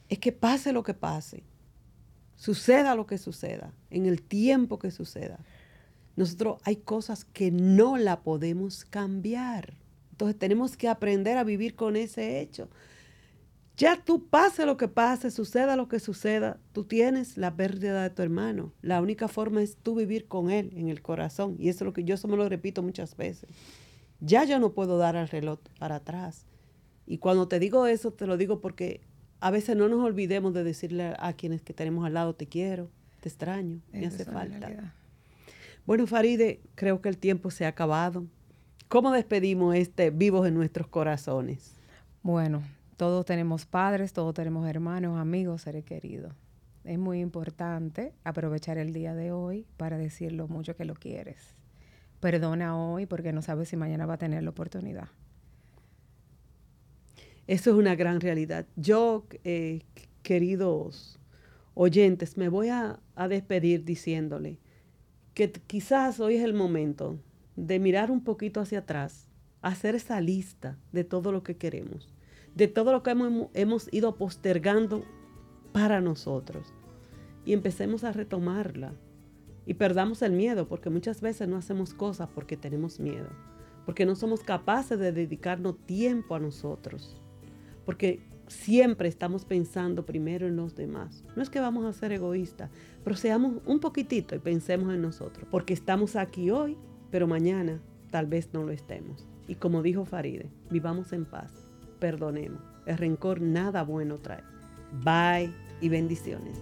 es 0.09 0.19
que 0.19 0.33
pase 0.33 0.73
lo 0.73 0.83
que 0.83 0.95
pase, 0.95 1.45
suceda 2.37 2.95
lo 2.95 3.07
que 3.07 3.19
suceda, 3.19 3.73
en 3.91 4.07
el 4.07 4.23
tiempo 4.23 4.79
que 4.79 4.91
suceda, 4.91 5.39
nosotros 6.17 6.61
hay 6.65 6.77
cosas 6.77 7.25
que 7.25 7.51
no 7.51 7.97
la 7.97 8.23
podemos 8.23 8.85
cambiar. 8.85 9.75
Entonces 10.13 10.39
tenemos 10.39 10.77
que 10.77 10.89
aprender 10.89 11.39
a 11.39 11.45
vivir 11.45 11.75
con 11.75 11.97
ese 11.97 12.41
hecho. 12.41 12.69
Ya 13.77 14.03
tú 14.05 14.29
pase 14.29 14.67
lo 14.67 14.77
que 14.77 14.87
pase, 14.89 15.31
suceda 15.31 15.77
lo 15.77 15.89
que 15.89 15.99
suceda, 15.99 16.61
tú 16.73 16.85
tienes 16.85 17.39
la 17.39 17.57
pérdida 17.57 18.03
de 18.03 18.11
tu 18.11 18.23
hermano. 18.23 18.73
La 18.83 19.01
única 19.01 19.29
forma 19.29 19.63
es 19.63 19.77
tú 19.77 19.95
vivir 19.95 20.29
con 20.29 20.51
él 20.51 20.73
en 20.77 20.89
el 20.89 21.01
corazón. 21.01 21.57
Y 21.59 21.71
eso 21.71 21.85
es 21.85 21.87
lo 21.87 21.93
que 21.93 22.05
yo 22.05 22.15
eso 22.15 22.29
me 22.29 22.37
lo 22.37 22.49
repito 22.49 22.83
muchas 22.83 23.17
veces. 23.17 23.49
Ya 24.21 24.45
yo 24.45 24.59
no 24.59 24.73
puedo 24.73 24.99
dar 24.99 25.17
al 25.17 25.29
reloj 25.29 25.59
para 25.79 25.97
atrás. 25.97 26.47
Y 27.07 27.19
cuando 27.19 27.49
te 27.49 27.59
digo 27.59 27.87
eso, 27.87 28.13
te 28.13 28.27
lo 28.27 28.37
digo 28.37 28.61
porque 28.61 29.01
a 29.41 29.51
veces 29.51 29.75
no 29.75 29.89
nos 29.89 30.05
olvidemos 30.05 30.53
de 30.55 30.63
decirle 30.63 31.15
a 31.19 31.33
quienes 31.33 31.63
que 31.63 31.73
tenemos 31.73 32.07
al 32.07 32.15
lado, 32.15 32.35
te 32.35 32.47
quiero, 32.47 32.91
te 33.21 33.29
extraño, 33.29 33.81
me 33.91 34.07
hace 34.07 34.25
falta. 34.25 34.95
Bueno, 35.85 36.07
Faride, 36.07 36.61
creo 36.77 37.03
que 37.03 37.09
el 37.09 37.19
tiempo 37.19 37.51
se 37.51 37.65
ha 37.65 37.69
acabado. 37.69 38.25
¿Cómo 38.87 39.11
despedimos 39.11 39.75
este 39.75 40.11
vivos 40.11 40.47
en 40.47 40.55
nuestros 40.55 40.87
corazones? 40.87 41.75
Bueno, 42.23 42.63
todos 42.97 43.25
tenemos 43.25 43.67
padres, 43.67 44.13
todos 44.13 44.33
tenemos 44.33 44.69
hermanos, 44.69 45.19
amigos, 45.19 45.63
seres 45.63 45.85
queridos. 45.85 46.35
Es 46.85 47.01
muy 47.01 47.19
importante 47.19 48.13
aprovechar 48.23 48.79
el 48.79 48.93
día 48.93 49.17
de 49.17 49.33
hoy 49.33 49.67
para 49.77 49.99
decir 49.99 50.31
lo 50.31 50.47
mucho 50.47 50.77
que 50.77 50.85
lo 50.85 50.95
quieres. 50.95 51.57
Perdona 52.21 52.77
hoy 52.77 53.07
porque 53.07 53.33
no 53.33 53.43
sabes 53.43 53.69
si 53.69 53.77
mañana 53.77 54.07
va 54.07 54.15
a 54.15 54.19
tener 54.19 54.45
la 54.45 54.51
oportunidad. 54.51 55.09
Eso 57.49 57.71
es 57.71 57.77
una 57.77 57.97
gran 57.97 58.21
realidad. 58.21 58.67
Yo, 58.77 59.27
eh, 59.43 59.81
queridos 60.23 61.19
oyentes, 61.75 62.37
me 62.37 62.49
voy 62.49 62.69
a 62.69 63.01
despedir 63.29 63.85
diciéndole 63.85 64.61
que 65.35 65.51
quizás 65.53 66.21
hoy 66.21 66.37
es 66.37 66.45
el 66.45 66.55
momento 66.55 67.19
de 67.57 67.79
mirar 67.79 68.11
un 68.11 68.23
poquito 68.23 68.61
hacia 68.61 68.81
atrás, 68.81 69.29
hacer 69.61 69.95
esa 69.95 70.21
lista 70.21 70.79
de 70.93 71.05
todo 71.05 71.33
lo 71.33 71.43
que 71.43 71.57
queremos, 71.57 72.13
de 72.55 72.69
todo 72.69 72.93
lo 72.93 73.03
que 73.03 73.11
hemos, 73.11 73.49
hemos 73.55 73.93
ido 73.93 74.17
postergando 74.17 75.05
para 75.73 76.01
nosotros. 76.01 76.73
Y 77.45 77.55
empecemos 77.55 78.05
a 78.05 78.13
retomarla. 78.13 78.93
Y 79.65 79.75
perdamos 79.75 80.23
el 80.23 80.33
miedo, 80.33 80.69
porque 80.69 80.91
muchas 80.91 81.21
veces 81.21 81.49
no 81.49 81.57
hacemos 81.57 81.95
cosas 81.95 82.29
porque 82.35 82.57
tenemos 82.57 82.99
miedo, 82.99 83.29
porque 83.87 84.05
no 84.05 84.17
somos 84.17 84.41
capaces 84.41 84.99
de 84.99 85.13
dedicarnos 85.13 85.79
tiempo 85.87 86.35
a 86.35 86.41
nosotros, 86.41 87.21
porque 87.85 88.21
siempre 88.53 89.09
estamos 89.09 89.45
pensando 89.45 90.07
primero 90.07 90.47
en 90.47 90.57
los 90.57 90.75
demás. 90.77 91.25
No 91.35 91.43
es 91.43 91.51
que 91.51 91.61
vamos 91.61 91.85
a 91.85 91.93
ser 91.93 92.13
egoístas, 92.13 92.71
pero 93.03 93.17
seamos 93.17 93.63
un 93.67 93.81
poquitito 93.81 94.35
y 94.35 94.39
pensemos 94.39 94.93
en 94.95 95.03
nosotros, 95.03 95.47
porque 95.51 95.73
estamos 95.73 96.17
aquí 96.17 96.51
hoy, 96.51 96.77
pero 97.11 97.27
mañana 97.27 97.81
tal 98.11 98.27
vez 98.27 98.51
no 98.53 98.63
lo 98.63 98.73
estemos. 98.73 99.27
Y 99.49 99.57
como 99.57 99.83
dijo 99.83 100.05
Faride, 100.05 100.51
vivamos 100.71 101.13
en 101.13 101.25
paz, 101.25 101.53
perdonemos. 101.99 102.63
El 102.87 102.99
rencor 102.99 103.41
nada 103.41 103.83
bueno 103.83 104.19
trae. 104.19 104.43
Bye 105.03 105.53
y 105.81 105.89
bendiciones. 105.89 106.59